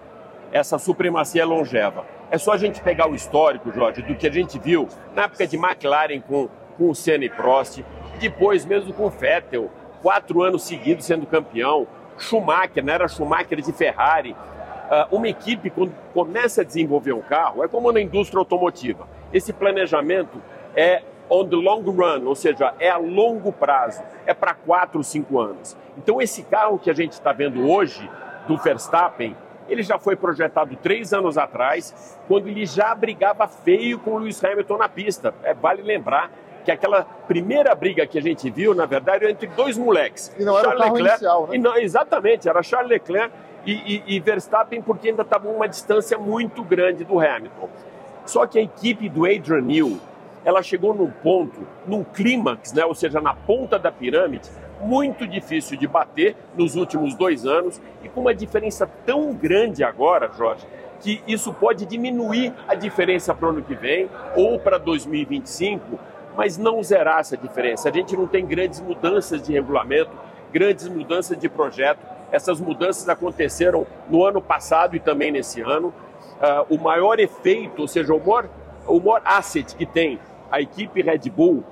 Essa 0.53 0.79
supremacia 0.79 1.42
é 1.42 1.44
longeva. 1.44 2.05
É 2.31 2.38
só 2.38 2.53
a 2.53 2.57
gente 2.57 2.81
pegar 2.81 3.11
o 3.11 3.16
histórico, 3.16 3.72
Jorge, 3.72 4.01
do 4.01 4.14
que 4.14 4.29
a 4.29 4.33
gente 4.33 4.61
viu 4.61 4.88
na 5.14 5.25
época 5.25 5.44
de 5.44 5.57
McLaren 5.57 6.20
com, 6.20 6.48
com 6.79 6.88
o 6.88 6.94
Senna 6.94 7.25
e 7.25 7.31
Prost, 7.31 7.83
depois 8.20 8.64
mesmo 8.64 8.92
com 8.92 9.07
o 9.07 9.11
Vettel, 9.11 9.70
quatro 10.01 10.40
anos 10.40 10.62
seguidos 10.62 11.05
sendo 11.05 11.27
campeão, 11.27 11.87
Schumacher, 12.16 12.85
não 12.85 12.92
era 12.92 13.09
Schumacher 13.09 13.61
de 13.61 13.72
Ferrari. 13.72 14.37
Uh, 14.90 15.16
uma 15.16 15.29
equipe, 15.29 15.71
quando 15.71 15.92
começa 16.12 16.61
a 16.61 16.64
desenvolver 16.64 17.12
um 17.12 17.23
carro, 17.23 17.64
é 17.64 17.68
como 17.68 17.90
na 17.90 18.01
indústria 18.01 18.38
automotiva. 18.38 19.09
Esse 19.33 19.53
planejamento 19.53 20.40
é 20.77 21.03
on 21.31 21.47
the 21.47 21.57
long 21.57 21.83
run, 21.83 22.27
ou 22.27 22.35
seja, 22.35 22.75
é 22.79 22.90
a 22.90 22.99
longo 22.99 23.53
prazo, 23.53 24.03
é 24.27 24.35
para 24.35 24.53
quatro, 24.55 25.03
cinco 25.03 25.40
anos. 25.40 25.77
Então, 25.97 26.21
esse 26.21 26.42
carro 26.42 26.79
que 26.79 26.90
a 26.90 26.95
gente 26.95 27.12
está 27.12 27.33
vendo 27.33 27.66
hoje, 27.66 28.09
do 28.47 28.57
Verstappen, 28.57 29.37
ele 29.68 29.83
já 29.83 29.99
foi 29.99 30.16
projetado 30.16 30.77
três 30.77 31.12
anos 31.12 31.38
atrás, 31.38 32.18
quando 32.29 32.49
ele 32.49 32.66
já 32.66 32.95
brigava 32.95 33.47
feio 33.47 33.99
com 33.99 34.12
o 34.12 34.18
Lewis 34.18 34.42
Hamilton 34.45 34.77
na 34.77 34.88
pista. 34.88 35.35
É, 35.42 35.55
vale 35.55 35.83
lembrar 35.83 36.31
que 36.64 36.71
aquela 36.71 37.05
primeira 37.27 37.75
briga 37.75 38.07
que 38.07 38.18
a 38.18 38.23
gente 38.23 38.49
viu, 38.51 38.75
na 38.75 38.87
verdade, 38.87 39.25
era 39.25 39.33
entre 39.33 39.49
dois 39.49 39.77
moleques. 39.77 40.35
E 40.38 40.45
não 40.45 40.59
era 40.59 40.68
Charles 40.68 40.81
o 40.81 40.85
carro 40.85 40.95
Leclerc, 40.97 41.23
inicial, 41.23 41.47
né? 41.47 41.57
e 41.57 41.59
não, 41.59 41.77
exatamente, 41.77 42.49
era 42.49 42.62
Charles 42.62 42.90
Leclerc 42.90 43.33
e, 43.66 44.03
e, 44.07 44.16
e 44.16 44.20
Verstappen, 44.20 44.83
porque 44.83 45.11
ainda 45.11 45.22
estava 45.22 45.48
uma 45.48 45.68
distância 45.68 46.18
muito 46.18 46.62
grande 46.62 47.05
do 47.05 47.20
Hamilton. 47.20 47.68
Só 48.27 48.46
que 48.46 48.59
a 48.59 48.62
equipe 48.62 49.09
do 49.09 49.25
Adrian 49.25 49.62
Newey, 49.62 50.01
ela 50.44 50.62
chegou 50.62 50.94
num 50.94 51.11
ponto, 51.11 51.61
num 51.87 52.03
clímax, 52.03 52.72
né, 52.72 52.85
ou 52.85 52.94
seja, 52.94 53.20
na 53.20 53.35
ponta 53.35 53.79
da 53.79 53.90
pirâmide, 53.92 54.51
muito 54.81 55.27
difícil 55.27 55.77
de 55.77 55.87
bater 55.87 56.37
nos 56.57 56.75
últimos 56.75 57.14
dois 57.14 57.46
anos 57.46 57.81
e 58.03 58.09
com 58.09 58.20
uma 58.20 58.35
diferença 58.35 58.88
tão 59.07 59.33
grande 59.33 59.85
agora, 59.85 60.31
Jorge, 60.37 60.66
que 61.01 61.22
isso 61.27 61.53
pode 61.53 61.87
diminuir 61.87 62.53
a 62.66 62.75
diferença 62.75 63.35
para 63.35 63.46
o 63.46 63.51
ano 63.51 63.62
que 63.62 63.75
vem 63.75 64.09
ou 64.37 64.59
para 64.59 64.79
2025, 64.79 65.98
mas 66.37 66.57
não 66.57 66.83
zerar 66.83 67.20
essa 67.20 67.37
diferença. 67.37 67.88
A 67.88 67.92
gente 67.92 68.16
não 68.16 68.27
tem 68.27 68.44
grandes 68.46 68.81
mudanças 68.81 69.42
de 69.42 69.53
regulamento, 69.53 70.11
grandes 70.53 70.88
mudanças 70.88 71.37
de 71.37 71.48
projeto. 71.48 72.01
Essas 72.33 72.59
mudanças 72.61 73.09
aconteceram 73.09 73.87
no 74.09 74.25
ano 74.25 74.40
passado 74.40 74.97
e 74.97 75.01
também 75.01 75.31
nesse 75.31 75.61
ano. 75.61 75.88
Uh, 76.68 76.75
o 76.75 76.79
maior 76.79 77.21
efeito, 77.21 77.83
ou 77.83 77.87
seja, 77.87 78.12
o 78.14 78.18
maior, 78.18 78.49
o 78.87 78.99
maior 78.99 79.21
asset 79.25 79.77
que 79.77 79.87
tem 79.87 80.18
a 80.51 80.61
equipe 80.61 81.03
Red 81.03 81.31
Bull 81.31 81.62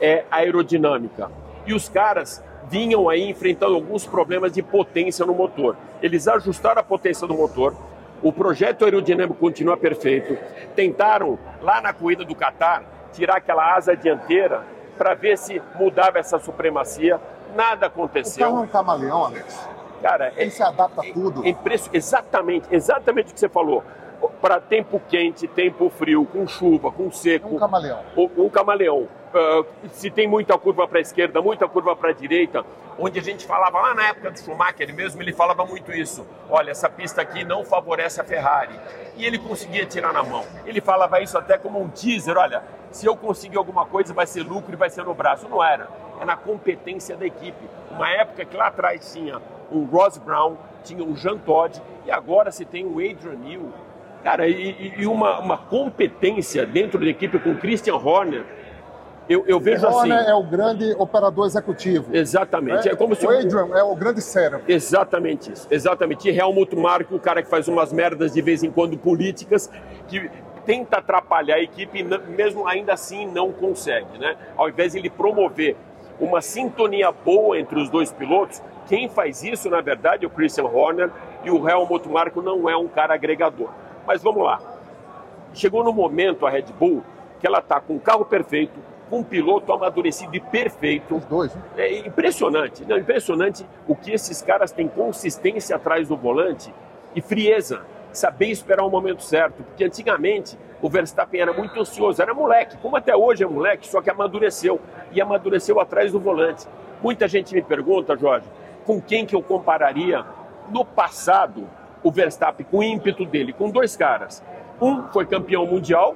é 0.00 0.24
a 0.30 0.36
aerodinâmica. 0.36 1.30
E 1.66 1.74
os 1.74 1.88
caras 1.88 2.42
vinham 2.68 3.08
aí 3.08 3.28
enfrentando 3.28 3.74
alguns 3.74 4.06
problemas 4.06 4.52
de 4.52 4.62
potência 4.62 5.26
no 5.26 5.34
motor. 5.34 5.76
Eles 6.02 6.28
ajustaram 6.28 6.80
a 6.80 6.84
potência 6.84 7.26
do 7.26 7.34
motor, 7.34 7.74
o 8.22 8.32
projeto 8.32 8.84
aerodinâmico 8.84 9.34
continua 9.38 9.76
perfeito. 9.76 10.36
Tentaram, 10.74 11.38
lá 11.62 11.80
na 11.80 11.92
corrida 11.92 12.24
do 12.24 12.34
Qatar, 12.34 12.84
tirar 13.12 13.38
aquela 13.38 13.74
asa 13.74 13.96
dianteira 13.96 14.62
para 14.96 15.14
ver 15.14 15.38
se 15.38 15.60
mudava 15.74 16.18
essa 16.18 16.38
supremacia. 16.38 17.18
Nada 17.54 17.74
O 17.74 17.78
carro 17.80 17.84
é 17.84 17.86
aconteceu. 17.86 18.54
um 18.54 18.66
camaleão, 18.66 19.24
Alex. 19.24 19.68
Cara, 20.02 20.32
é, 20.36 20.42
Ele 20.42 20.50
se 20.50 20.62
adapta 20.62 21.00
a 21.02 21.12
tudo. 21.12 21.44
é 21.44 21.48
impresso- 21.50 21.90
exatamente, 21.92 22.66
exatamente 22.70 23.30
o 23.30 23.34
que 23.34 23.40
você 23.40 23.48
falou. 23.48 23.82
Para 24.40 24.60
tempo 24.60 25.00
quente, 25.08 25.46
tempo 25.48 25.88
frio, 25.90 26.26
com 26.26 26.46
chuva, 26.46 26.90
com 26.92 27.08
É 27.08 27.10
seco. 27.10 27.54
um 27.54 27.58
camaleão. 27.58 28.00
o- 28.16 28.30
um 28.44 28.48
camaleão. 28.50 29.08
Ah, 29.32 29.62
se 29.92 30.10
tem 30.10 30.26
muita 30.26 30.58
curva 30.58 30.86
para 30.88 30.98
a 30.98 31.00
esquerda, 31.00 31.40
muita 31.40 31.66
curva 31.68 31.94
para 31.96 32.10
a 32.10 32.12
direita, 32.12 32.64
onde 32.98 33.18
a 33.18 33.22
gente 33.22 33.46
falava 33.46 33.78
lá 33.80 33.94
na 33.94 34.08
época 34.08 34.30
do 34.30 34.38
Schumacher, 34.38 34.80
ele 34.82 34.92
mesmo 34.92 35.22
ele 35.22 35.32
falava 35.32 35.64
muito 35.64 35.92
isso. 35.92 36.26
Olha, 36.50 36.70
essa 36.72 36.88
pista 36.90 37.22
aqui 37.22 37.44
não 37.44 37.64
favorece 37.64 38.20
a 38.20 38.24
Ferrari. 38.24 38.74
E 39.16 39.24
ele 39.24 39.38
conseguia 39.38 39.86
tirar 39.86 40.12
na 40.12 40.22
mão. 40.22 40.44
Ele 40.66 40.80
falava 40.80 41.20
isso 41.20 41.38
até 41.38 41.56
como 41.56 41.80
um 41.80 41.88
teaser, 41.88 42.36
olha, 42.36 42.62
se 42.90 43.06
eu 43.06 43.16
conseguir 43.16 43.56
alguma 43.56 43.86
coisa 43.86 44.12
vai 44.12 44.26
ser 44.26 44.42
lucro 44.42 44.72
e 44.72 44.76
vai 44.76 44.90
ser 44.90 45.04
no 45.04 45.14
braço. 45.14 45.48
Não 45.48 45.62
era. 45.62 45.88
É 46.20 46.24
na 46.24 46.36
competência 46.36 47.16
da 47.16 47.24
equipe. 47.24 47.70
Uma 47.90 48.10
época 48.10 48.44
que 48.44 48.54
lá 48.56 48.66
atrás 48.66 49.12
tinha 49.12 49.40
um 49.70 49.84
Ross 49.84 50.18
Brown, 50.18 50.56
tinha 50.82 51.04
um 51.04 51.16
Jean 51.16 51.38
Todt 51.38 51.80
e 52.06 52.10
agora 52.10 52.50
se 52.50 52.64
tem 52.64 52.84
o 52.84 52.92
Adrian 52.98 53.36
Newey. 53.42 53.68
Cara, 54.22 54.46
e, 54.46 54.92
e- 54.98 55.06
uma, 55.06 55.38
uma 55.40 55.56
competência 55.56 56.66
dentro 56.66 56.98
da 56.98 57.06
equipe 57.06 57.38
com 57.38 57.56
Christian 57.56 57.96
Horner. 57.96 58.44
Eu, 59.28 59.44
eu 59.46 59.60
vejo 59.60 59.86
o 59.86 59.88
assim. 59.88 59.98
Horner 59.98 60.28
é 60.28 60.34
o 60.34 60.42
grande 60.42 60.92
operador 60.98 61.46
executivo. 61.46 62.14
Exatamente. 62.14 62.88
É 62.88 62.96
como 62.96 63.14
se 63.14 63.24
o 63.24 63.30
Adrian 63.30 63.68
é 63.74 63.82
o 63.82 63.94
grande 63.94 64.20
cérebro. 64.20 64.64
Exatamente 64.68 65.52
isso, 65.52 65.66
exatamente. 65.70 66.28
E 66.28 66.36
Helmut 66.36 66.74
Marko, 66.76 67.14
o 67.14 67.20
cara 67.20 67.42
que 67.42 67.48
faz 67.48 67.68
umas 67.68 67.92
merdas 67.92 68.32
de 68.32 68.42
vez 68.42 68.62
em 68.62 68.70
quando 68.70 68.98
políticas, 68.98 69.70
que 70.08 70.30
tenta 70.66 70.98
atrapalhar 70.98 71.54
a 71.54 71.62
equipe 71.62 72.00
e 72.00 72.02
mesmo 72.02 72.66
ainda 72.66 72.92
assim 72.92 73.26
não 73.26 73.52
consegue, 73.52 74.18
né? 74.18 74.36
Ao 74.56 74.68
invés 74.68 74.92
de 74.92 74.98
ele 74.98 75.08
promover 75.08 75.76
uma 76.20 76.42
sintonia 76.42 77.10
boa 77.10 77.58
entre 77.58 77.80
os 77.80 77.88
dois 77.88 78.12
pilotos, 78.12 78.62
quem 78.90 79.08
faz 79.08 79.44
isso, 79.44 79.70
na 79.70 79.80
verdade, 79.80 80.24
é 80.24 80.26
o 80.26 80.30
Christian 80.30 80.64
Horner 80.64 81.12
e 81.44 81.50
o 81.50 81.68
Helmut 81.68 82.08
Marko 82.08 82.42
não 82.42 82.68
é 82.68 82.76
um 82.76 82.88
cara 82.88 83.14
agregador. 83.14 83.68
Mas 84.04 84.20
vamos 84.20 84.42
lá. 84.42 84.60
Chegou 85.54 85.84
no 85.84 85.92
momento 85.92 86.44
a 86.44 86.50
Red 86.50 86.64
Bull 86.76 87.04
que 87.38 87.46
ela 87.46 87.60
está 87.60 87.80
com 87.80 87.94
um 87.94 87.98
carro 88.00 88.24
perfeito, 88.24 88.80
com 89.08 89.20
um 89.20 89.22
piloto 89.22 89.72
amadurecido 89.72 90.34
e 90.34 90.40
perfeito, 90.40 91.14
Os 91.14 91.24
dois, 91.24 91.54
né? 91.54 91.62
é 91.76 91.98
impressionante, 92.00 92.84
não, 92.84 92.98
impressionante 92.98 93.64
o 93.86 93.94
que 93.94 94.10
esses 94.10 94.42
caras 94.42 94.72
têm 94.72 94.88
consistência 94.88 95.76
atrás 95.76 96.08
do 96.08 96.16
volante 96.16 96.74
e 97.14 97.20
frieza, 97.20 97.82
saber 98.12 98.48
esperar 98.48 98.84
o 98.84 98.90
momento 98.90 99.22
certo, 99.22 99.62
porque 99.62 99.84
antigamente 99.84 100.58
o 100.82 100.90
Verstappen 100.90 101.40
era 101.40 101.52
muito 101.52 101.80
ansioso, 101.80 102.20
era 102.20 102.34
moleque, 102.34 102.76
como 102.78 102.96
até 102.96 103.14
hoje 103.14 103.44
é 103.44 103.46
moleque, 103.46 103.86
só 103.86 104.02
que 104.02 104.10
amadureceu 104.10 104.80
e 105.12 105.20
amadureceu 105.20 105.78
atrás 105.78 106.10
do 106.10 106.18
volante. 106.18 106.66
Muita 107.00 107.28
gente 107.28 107.54
me 107.54 107.62
pergunta, 107.62 108.16
Jorge, 108.16 108.46
com 108.84 109.00
quem 109.00 109.26
que 109.26 109.34
eu 109.34 109.42
compararia 109.42 110.24
no 110.70 110.84
passado 110.84 111.68
o 112.02 112.10
Verstappen 112.10 112.66
com 112.70 112.78
o 112.78 112.82
ímpeto 112.82 113.24
dele, 113.24 113.52
com 113.52 113.70
dois 113.70 113.96
caras. 113.96 114.42
Um 114.80 115.08
foi 115.08 115.26
campeão 115.26 115.66
mundial, 115.66 116.14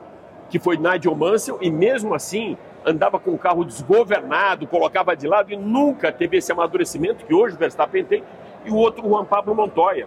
que 0.49 0.59
foi 0.59 0.77
Nigel 0.77 1.15
Mansell, 1.15 1.59
e 1.61 1.71
mesmo 1.71 2.15
assim 2.15 2.57
andava 2.85 3.19
com 3.19 3.31
o 3.33 3.39
carro 3.39 3.65
desgovernado, 3.65 4.67
colocava 4.67 5.17
de 5.17 5.27
lado 5.27 5.53
e 5.53 5.57
nunca 5.57 6.13
teve 6.13 6.37
esse 6.37 6.53
amadurecimento 6.53 7.25
que 7.25 7.35
hoje 7.35 7.57
o 7.57 7.59
Verstappen 7.59 8.05
tem. 8.05 8.23
E 8.65 8.71
o 8.71 8.77
outro, 8.77 9.07
Juan 9.07 9.25
Pablo 9.25 9.55
Montoya, 9.55 10.07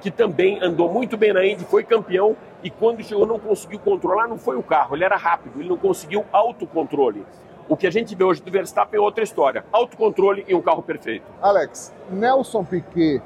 que 0.00 0.10
também 0.10 0.62
andou 0.62 0.92
muito 0.92 1.16
bem 1.16 1.32
na 1.32 1.44
Indy, 1.46 1.64
foi 1.64 1.82
campeão 1.82 2.36
e 2.62 2.70
quando 2.70 3.02
chegou 3.02 3.26
não 3.26 3.38
conseguiu 3.38 3.78
controlar, 3.78 4.28
não 4.28 4.38
foi 4.38 4.56
o 4.56 4.62
carro, 4.62 4.96
ele 4.96 5.04
era 5.04 5.16
rápido, 5.16 5.60
ele 5.60 5.68
não 5.68 5.76
conseguiu 5.76 6.24
autocontrole. 6.32 7.24
O 7.68 7.76
que 7.76 7.86
a 7.86 7.90
gente 7.90 8.14
vê 8.14 8.22
hoje 8.22 8.42
do 8.42 8.50
Verstappen 8.50 8.98
é 8.98 9.02
outra 9.02 9.24
história, 9.24 9.64
autocontrole 9.72 10.44
e 10.46 10.54
um 10.54 10.60
carro 10.60 10.82
perfeito. 10.82 11.24
Alex, 11.40 11.94
Nelson 12.10 12.62
Piquet 12.62 13.22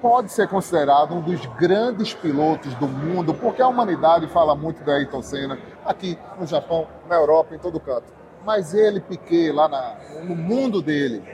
pode 0.00 0.30
ser 0.30 0.48
considerado 0.48 1.12
um 1.12 1.20
dos 1.20 1.44
grandes 1.58 2.14
pilotos 2.14 2.72
do 2.74 2.86
mundo, 2.86 3.34
porque 3.34 3.60
a 3.60 3.66
humanidade 3.66 4.28
fala 4.28 4.54
muito 4.54 4.84
da 4.84 4.94
Ayrton 4.94 5.22
Senna 5.22 5.58
aqui 5.84 6.16
no 6.38 6.46
Japão, 6.46 6.86
na 7.08 7.16
Europa, 7.16 7.54
em 7.54 7.58
todo 7.58 7.80
canto. 7.80 8.06
Mas 8.44 8.72
ele, 8.72 9.00
Piquet, 9.00 9.50
lá 9.50 9.68
na, 9.68 9.96
no 10.22 10.36
mundo 10.36 10.80
dele, 10.80 11.24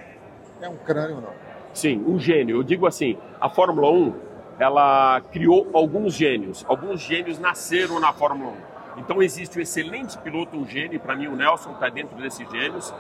é 0.63 0.69
um 0.69 0.77
crânio, 0.77 1.17
não? 1.17 1.33
Sim, 1.75 2.03
um 2.07 2.19
gênio. 2.19 2.57
Eu 2.57 2.63
digo 2.63 2.87
assim, 2.87 3.19
a 3.39 3.51
Fórmula 3.51 3.91
1, 3.91 4.15
ela 4.59 5.21
criou 5.33 5.69
alguns 5.75 6.15
gênios. 6.15 6.65
Alguns 6.67 7.01
gênios 7.01 7.39
nasceram 7.39 8.01
na 8.01 8.13
Fórmula 8.13 8.53
1. 8.53 8.74
Então 8.97 9.23
existe 9.23 9.59
um 9.59 9.63
excelente 9.63 10.17
piloto, 10.19 10.57
um 10.57 10.67
gênio, 10.67 11.01
para 11.01 11.17
mim 11.17 11.27
o 11.27 11.37
Nelson 11.37 11.73
está 11.73 11.89
dentro 11.89 12.17
desses 12.17 12.49
gênios, 12.51 12.95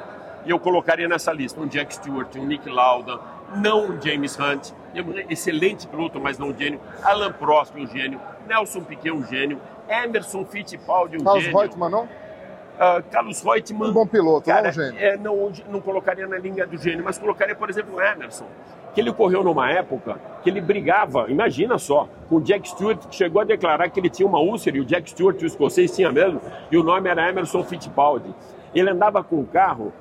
e 0.44 0.50
eu 0.50 0.59
colocaria 0.59 1.09
nessa 1.09 1.33
lista 1.33 1.61
um 1.61 1.66
Jack 1.66 1.94
Stewart, 1.94 2.35
um 2.37 2.44
Nick 2.44 2.68
Lauda, 2.68 3.18
não 3.57 3.87
um 3.87 4.00
James 4.00 4.38
Hunt, 4.38 4.72
um 4.94 5.30
excelente 5.30 5.87
piloto, 5.87 6.20
mas 6.20 6.38
não 6.38 6.48
um 6.48 6.59
gênio, 6.59 6.80
Alan 7.02 7.33
Prost, 7.33 7.74
um 7.76 7.87
gênio, 7.87 8.20
Nelson 8.46 8.83
Piquet, 8.83 9.11
um 9.11 9.24
gênio, 9.26 9.61
Emerson 9.88 10.44
Fittipaldi, 10.44 11.16
um 11.16 11.24
Carlos 11.24 11.44
gênio. 11.44 11.59
Reutemann, 11.59 11.90
não? 11.90 12.04
Uh, 12.04 13.02
Carlos 13.11 13.42
Reutemann. 13.42 13.90
Um 13.90 13.92
bom 13.92 14.07
piloto, 14.07 14.46
cara, 14.46 14.62
não 14.62 14.70
um 14.70 14.72
gênio. 14.72 14.98
É, 14.98 15.16
não, 15.16 15.52
não 15.68 15.80
colocaria 15.80 16.26
na 16.26 16.37
linha 16.38 16.66
do 16.66 16.76
gênio, 16.76 17.04
mas 17.04 17.18
colocaria, 17.18 17.54
por 17.54 17.70
exemplo, 17.70 17.96
o 17.96 18.00
Emerson. 18.00 18.46
Que 18.94 19.00
ele 19.00 19.12
correu 19.12 19.42
numa 19.42 19.70
época 19.70 20.18
que 20.42 20.50
ele 20.50 20.61
brigava, 20.61 21.26
imagina 21.28 21.78
só, 21.78 22.07
com 22.28 22.37
o 22.37 22.40
Jack 22.40 22.68
Stewart, 22.68 22.98
que 23.09 23.16
chegou 23.16 23.40
a 23.40 23.44
declarar 23.44 23.88
que 23.88 23.98
ele 23.98 24.11
tinha 24.11 24.28
uma 24.28 24.38
úlcera, 24.38 24.76
e 24.76 24.80
o 24.80 24.85
Jack 24.85 25.11
Stewart, 25.11 25.40
o 25.40 25.46
escocês, 25.46 25.94
tinha 25.96 26.12
mesmo, 26.12 26.40
e 26.70 26.76
o 26.76 26.83
nome 26.83 27.09
era 27.09 27.28
Emerson 27.28 27.64
Fittipaldi. 27.64 28.35
Ele 28.74 28.90
andava 28.90 29.24
com 29.24 29.40
o 29.40 29.46
carro 29.46 29.92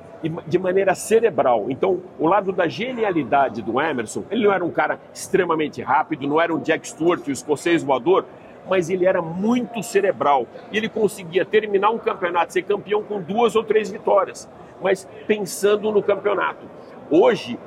de 0.48 0.58
maneira 0.58 0.96
cerebral. 0.96 1.66
Então, 1.70 2.02
o 2.18 2.28
lado 2.28 2.52
da 2.52 2.68
genialidade 2.68 3.62
do 3.62 3.80
Emerson, 3.80 4.24
ele 4.30 4.46
não 4.46 4.54
era 4.54 4.64
um 4.64 4.72
cara 4.72 5.00
extremamente 5.14 5.82
rápido, 5.82 6.28
não 6.28 6.40
era 6.40 6.54
um 6.54 6.60
Jack 6.60 6.88
Stewart, 6.88 7.26
o 7.28 7.32
escocês 7.32 7.84
voador, 7.84 8.26
mas 8.70 8.90
ele 8.90 9.06
era 9.06 9.22
muito 9.22 9.82
cerebral. 9.84 10.48
Ele 10.72 10.88
conseguia 10.88 11.44
terminar 11.46 11.90
um 11.90 11.98
campeonato, 11.98 12.54
ser 12.54 12.64
campeão 12.64 13.04
com 13.04 13.22
duas 13.22 13.56
ou 13.56 13.64
três 13.64 13.90
vitórias, 13.92 14.50
mas 14.82 15.08
pensando 15.28 15.92
no 15.92 16.02
campeonato. 16.02 16.66
Hoje, 17.10 17.60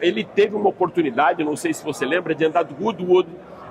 ele 0.00 0.24
teve 0.24 0.54
uma 0.54 0.68
oportunidade, 0.68 1.44
não 1.44 1.56
sei 1.56 1.72
se 1.72 1.84
você 1.84 2.04
lembra, 2.04 2.34
de 2.34 2.44
andar 2.44 2.64
do 2.64 2.74
Goodwood 2.74 3.28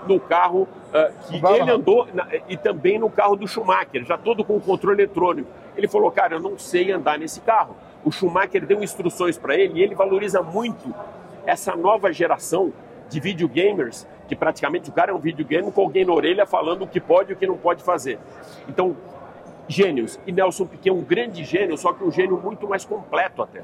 no 0.07 0.19
carro 0.19 0.67
uh, 0.89 1.27
que 1.27 1.35
ele 1.35 1.71
andou 1.71 2.07
na, 2.13 2.27
e 2.47 2.57
também 2.57 2.97
no 2.97 3.09
carro 3.09 3.35
do 3.35 3.47
Schumacher, 3.47 4.03
já 4.05 4.17
todo 4.17 4.43
com 4.43 4.59
controle 4.59 5.01
eletrônico. 5.01 5.49
Ele 5.75 5.87
falou, 5.87 6.11
cara, 6.11 6.35
eu 6.35 6.39
não 6.39 6.57
sei 6.57 6.91
andar 6.91 7.17
nesse 7.19 7.41
carro. 7.41 7.75
O 8.03 8.11
Schumacher 8.11 8.65
deu 8.65 8.81
instruções 8.81 9.37
para 9.37 9.55
ele 9.55 9.79
e 9.79 9.83
ele 9.83 9.95
valoriza 9.95 10.41
muito 10.41 10.93
essa 11.45 11.75
nova 11.75 12.11
geração 12.11 12.73
de 13.09 13.19
videogamers, 13.19 14.07
que 14.27 14.35
praticamente 14.35 14.89
o 14.89 14.93
cara 14.93 15.11
é 15.11 15.13
um 15.13 15.19
videogame 15.19 15.71
com 15.71 15.81
alguém 15.81 16.05
na 16.05 16.13
orelha 16.13 16.45
falando 16.45 16.83
o 16.83 16.87
que 16.87 16.99
pode 16.99 17.31
e 17.31 17.33
o 17.33 17.37
que 17.37 17.47
não 17.47 17.57
pode 17.57 17.83
fazer. 17.83 18.19
Então, 18.67 18.95
gênios. 19.67 20.19
E 20.25 20.31
Nelson 20.31 20.65
Piquet 20.65 20.89
é 20.89 20.93
um 20.93 21.01
grande 21.01 21.43
gênio, 21.43 21.77
só 21.77 21.93
que 21.93 22.03
um 22.03 22.11
gênio 22.11 22.37
muito 22.37 22.67
mais 22.67 22.85
completo 22.85 23.41
até. 23.41 23.61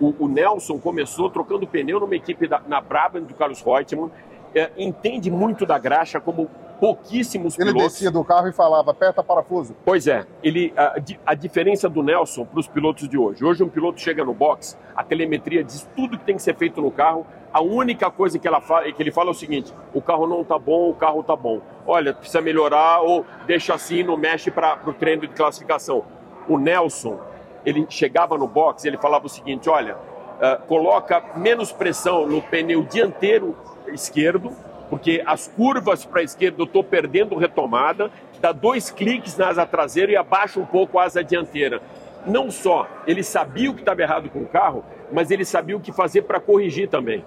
O, 0.00 0.14
o 0.18 0.28
Nelson 0.28 0.78
começou 0.78 1.28
trocando 1.30 1.66
pneu 1.66 2.00
numa 2.00 2.14
equipe 2.14 2.46
da, 2.46 2.60
na 2.66 2.80
Brabham 2.80 3.22
do 3.22 3.34
Carlos 3.34 3.60
Reutemann, 3.60 4.10
é, 4.54 4.70
entende 4.76 5.30
muito 5.30 5.66
da 5.66 5.78
graxa, 5.78 6.20
como 6.20 6.48
pouquíssimos 6.78 7.56
pilotos. 7.56 7.80
Ele 7.80 7.88
descia 7.88 8.10
do 8.10 8.24
carro 8.24 8.48
e 8.48 8.52
falava, 8.52 8.90
aperta 8.90 9.22
parafuso. 9.22 9.74
Pois 9.84 10.06
é, 10.06 10.24
ele, 10.42 10.72
a, 10.76 10.94
a 11.26 11.34
diferença 11.34 11.88
do 11.88 12.02
Nelson 12.02 12.44
para 12.44 12.60
os 12.60 12.68
pilotos 12.68 13.08
de 13.08 13.18
hoje. 13.18 13.44
Hoje 13.44 13.62
um 13.62 13.68
piloto 13.68 14.00
chega 14.00 14.24
no 14.24 14.32
box, 14.32 14.78
a 14.94 15.02
telemetria 15.02 15.64
diz 15.64 15.88
tudo 15.96 16.18
que 16.18 16.24
tem 16.24 16.36
que 16.36 16.42
ser 16.42 16.54
feito 16.54 16.80
no 16.80 16.90
carro, 16.90 17.26
a 17.52 17.60
única 17.60 18.10
coisa 18.10 18.38
que, 18.38 18.46
ela 18.46 18.60
fala, 18.60 18.90
que 18.92 19.02
ele 19.02 19.10
fala 19.10 19.30
é 19.30 19.32
o 19.32 19.34
seguinte, 19.34 19.72
o 19.94 20.02
carro 20.02 20.26
não 20.26 20.42
está 20.42 20.58
bom, 20.58 20.90
o 20.90 20.94
carro 20.94 21.20
está 21.20 21.34
bom. 21.34 21.60
Olha, 21.86 22.12
precisa 22.12 22.40
melhorar 22.40 23.00
ou 23.00 23.24
deixa 23.46 23.74
assim, 23.74 24.02
não 24.02 24.16
mexe 24.16 24.50
para 24.50 24.78
o 24.86 24.92
treino 24.92 25.22
de 25.22 25.28
classificação. 25.28 26.04
O 26.48 26.58
Nelson, 26.58 27.18
ele 27.64 27.86
chegava 27.88 28.36
no 28.36 28.46
box 28.46 28.84
ele 28.84 28.96
falava 28.96 29.26
o 29.26 29.28
seguinte, 29.28 29.68
olha, 29.68 29.96
uh, 29.96 30.62
coloca 30.66 31.22
menos 31.36 31.72
pressão 31.72 32.26
no 32.26 32.40
pneu 32.40 32.82
dianteiro 32.82 33.56
esquerdo, 33.88 34.52
porque 34.88 35.22
as 35.26 35.48
curvas 35.48 36.04
para 36.04 36.20
a 36.20 36.24
esquerda 36.24 36.62
eu 36.62 36.64
estou 36.64 36.82
perdendo 36.82 37.36
retomada, 37.36 38.10
dá 38.40 38.52
dois 38.52 38.90
cliques 38.90 39.36
na 39.36 39.48
asa 39.48 39.66
traseira 39.66 40.12
e 40.12 40.16
abaixa 40.16 40.58
um 40.58 40.66
pouco 40.66 40.98
a 40.98 41.04
asa 41.04 41.22
dianteira. 41.22 41.82
Não 42.26 42.50
só 42.50 42.86
ele 43.06 43.22
sabia 43.22 43.70
o 43.70 43.74
que 43.74 43.80
estava 43.80 44.02
errado 44.02 44.28
com 44.30 44.40
o 44.40 44.46
carro, 44.46 44.84
mas 45.12 45.30
ele 45.30 45.44
sabia 45.44 45.76
o 45.76 45.80
que 45.80 45.92
fazer 45.92 46.22
para 46.22 46.40
corrigir 46.40 46.88
também. 46.88 47.24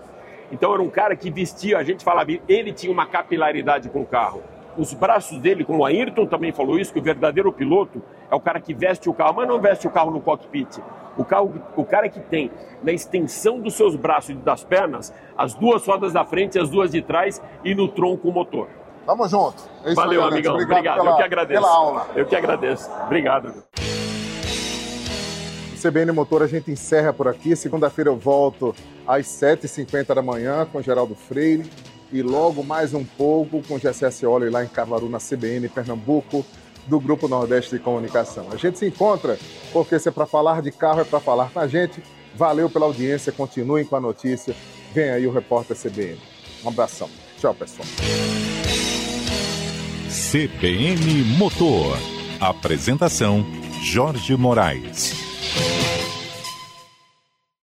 Então 0.52 0.74
era 0.74 0.82
um 0.82 0.90
cara 0.90 1.16
que 1.16 1.32
vestia, 1.32 1.78
a 1.78 1.84
gente 1.84 2.04
falava, 2.04 2.32
ele 2.48 2.74
tinha 2.74 2.92
uma 2.92 3.06
capilaridade 3.06 3.90
com 3.90 4.02
o 4.02 4.06
carro. 4.06 4.44
Os 4.78 4.94
braços 4.94 5.38
dele, 5.38 5.66
como 5.66 5.80
o 5.80 5.86
Ayrton 5.86 6.26
também 6.26 6.52
falou 6.52 6.80
isso, 6.80 6.94
que 6.94 7.00
o 7.00 7.04
verdadeiro 7.04 7.52
piloto 7.52 8.02
é 8.30 8.36
o 8.36 8.40
cara 8.40 8.60
que 8.60 8.74
veste 8.74 9.10
o 9.10 9.14
carro, 9.14 9.36
mas 9.36 9.48
não 9.48 9.60
veste 9.60 9.86
o 9.88 9.92
carro 9.92 10.12
no 10.12 10.22
cockpit. 10.22 10.80
O, 11.18 11.26
carro, 11.26 11.54
o 11.76 11.84
cara 11.84 12.08
que 12.08 12.22
tem 12.22 12.50
na 12.82 12.92
extensão 12.92 13.60
dos 13.60 13.74
seus 13.74 13.96
braços 13.96 14.30
e 14.30 14.34
das 14.36 14.64
pernas 14.64 15.14
as 15.38 15.54
duas 15.54 15.86
rodas 15.86 16.14
da 16.14 16.24
frente, 16.24 16.58
as 16.58 16.70
duas 16.70 16.92
de 16.92 17.02
trás 17.02 17.42
e 17.66 17.76
no 17.76 17.90
tronco 17.90 18.30
o 18.30 18.32
motor. 18.32 18.70
Tamo 19.06 19.28
junto. 19.28 19.62
É 19.84 19.94
Valeu, 19.94 20.22
aí, 20.24 20.30
amigão. 20.30 20.54
Obrigado. 20.54 20.78
Obrigado. 20.78 20.98
Pela, 20.98 21.12
Eu 21.12 21.18
que 21.18 21.24
agradeço. 21.24 21.62
Pela 21.62 21.76
aula. 21.76 22.08
Eu 22.16 22.26
que 22.26 22.36
agradeço. 22.36 22.90
Obrigado. 23.06 23.64
CBN 25.82 26.12
Motor 26.12 26.44
a 26.44 26.48
gente 26.48 26.72
encerra 26.72 27.12
por 27.12 27.28
aqui. 27.28 27.56
Segunda-feira 27.56 28.10
eu 28.10 28.16
volto 28.16 28.74
às 29.06 29.26
7h50 29.26 30.14
da 30.14 30.22
manhã 30.22 30.66
com 30.72 30.82
Geraldo 30.82 31.16
Freire 31.16 31.68
e 32.12 32.22
logo 32.22 32.64
mais 32.64 32.94
um 32.94 33.04
pouco 33.04 33.62
com 33.64 33.80
Gessé 33.80 34.12
Cioli 34.12 34.50
lá 34.50 34.64
em 34.64 34.68
Caruaru, 34.68 35.10
na 35.10 35.20
CBN 35.20 35.70
Pernambuco, 35.70 36.46
do 36.88 37.00
Grupo 37.00 37.28
Nordeste 37.28 37.78
de 37.78 37.80
Comunicação. 37.80 38.48
A 38.52 38.58
gente 38.58 38.80
se 38.80 38.88
encontra 38.88 39.38
porque 39.72 40.00
se 40.00 40.10
é 40.10 40.12
para 40.12 40.26
falar 40.26 40.62
de 40.62 40.72
carro, 40.72 41.02
é 41.02 41.04
para 41.04 41.20
falar 41.20 41.52
com 41.52 41.60
a 41.60 41.68
gente. 41.68 42.02
Valeu 42.36 42.70
pela 42.70 42.86
audiência, 42.86 43.32
continuem 43.32 43.86
com 43.86 43.96
a 43.96 44.00
notícia. 44.00 44.56
Vem 44.94 45.10
aí 45.10 45.28
o 45.28 45.32
repórter 45.32 45.78
CBN. 45.78 46.20
Um 46.64 46.70
abração. 46.70 47.10
Tchau, 47.40 47.54
pessoal. 47.54 47.88
CBN 50.32 51.24
Motor. 51.38 51.98
Apresentação: 52.40 53.46
Jorge 53.84 54.36
Moraes. 54.36 55.14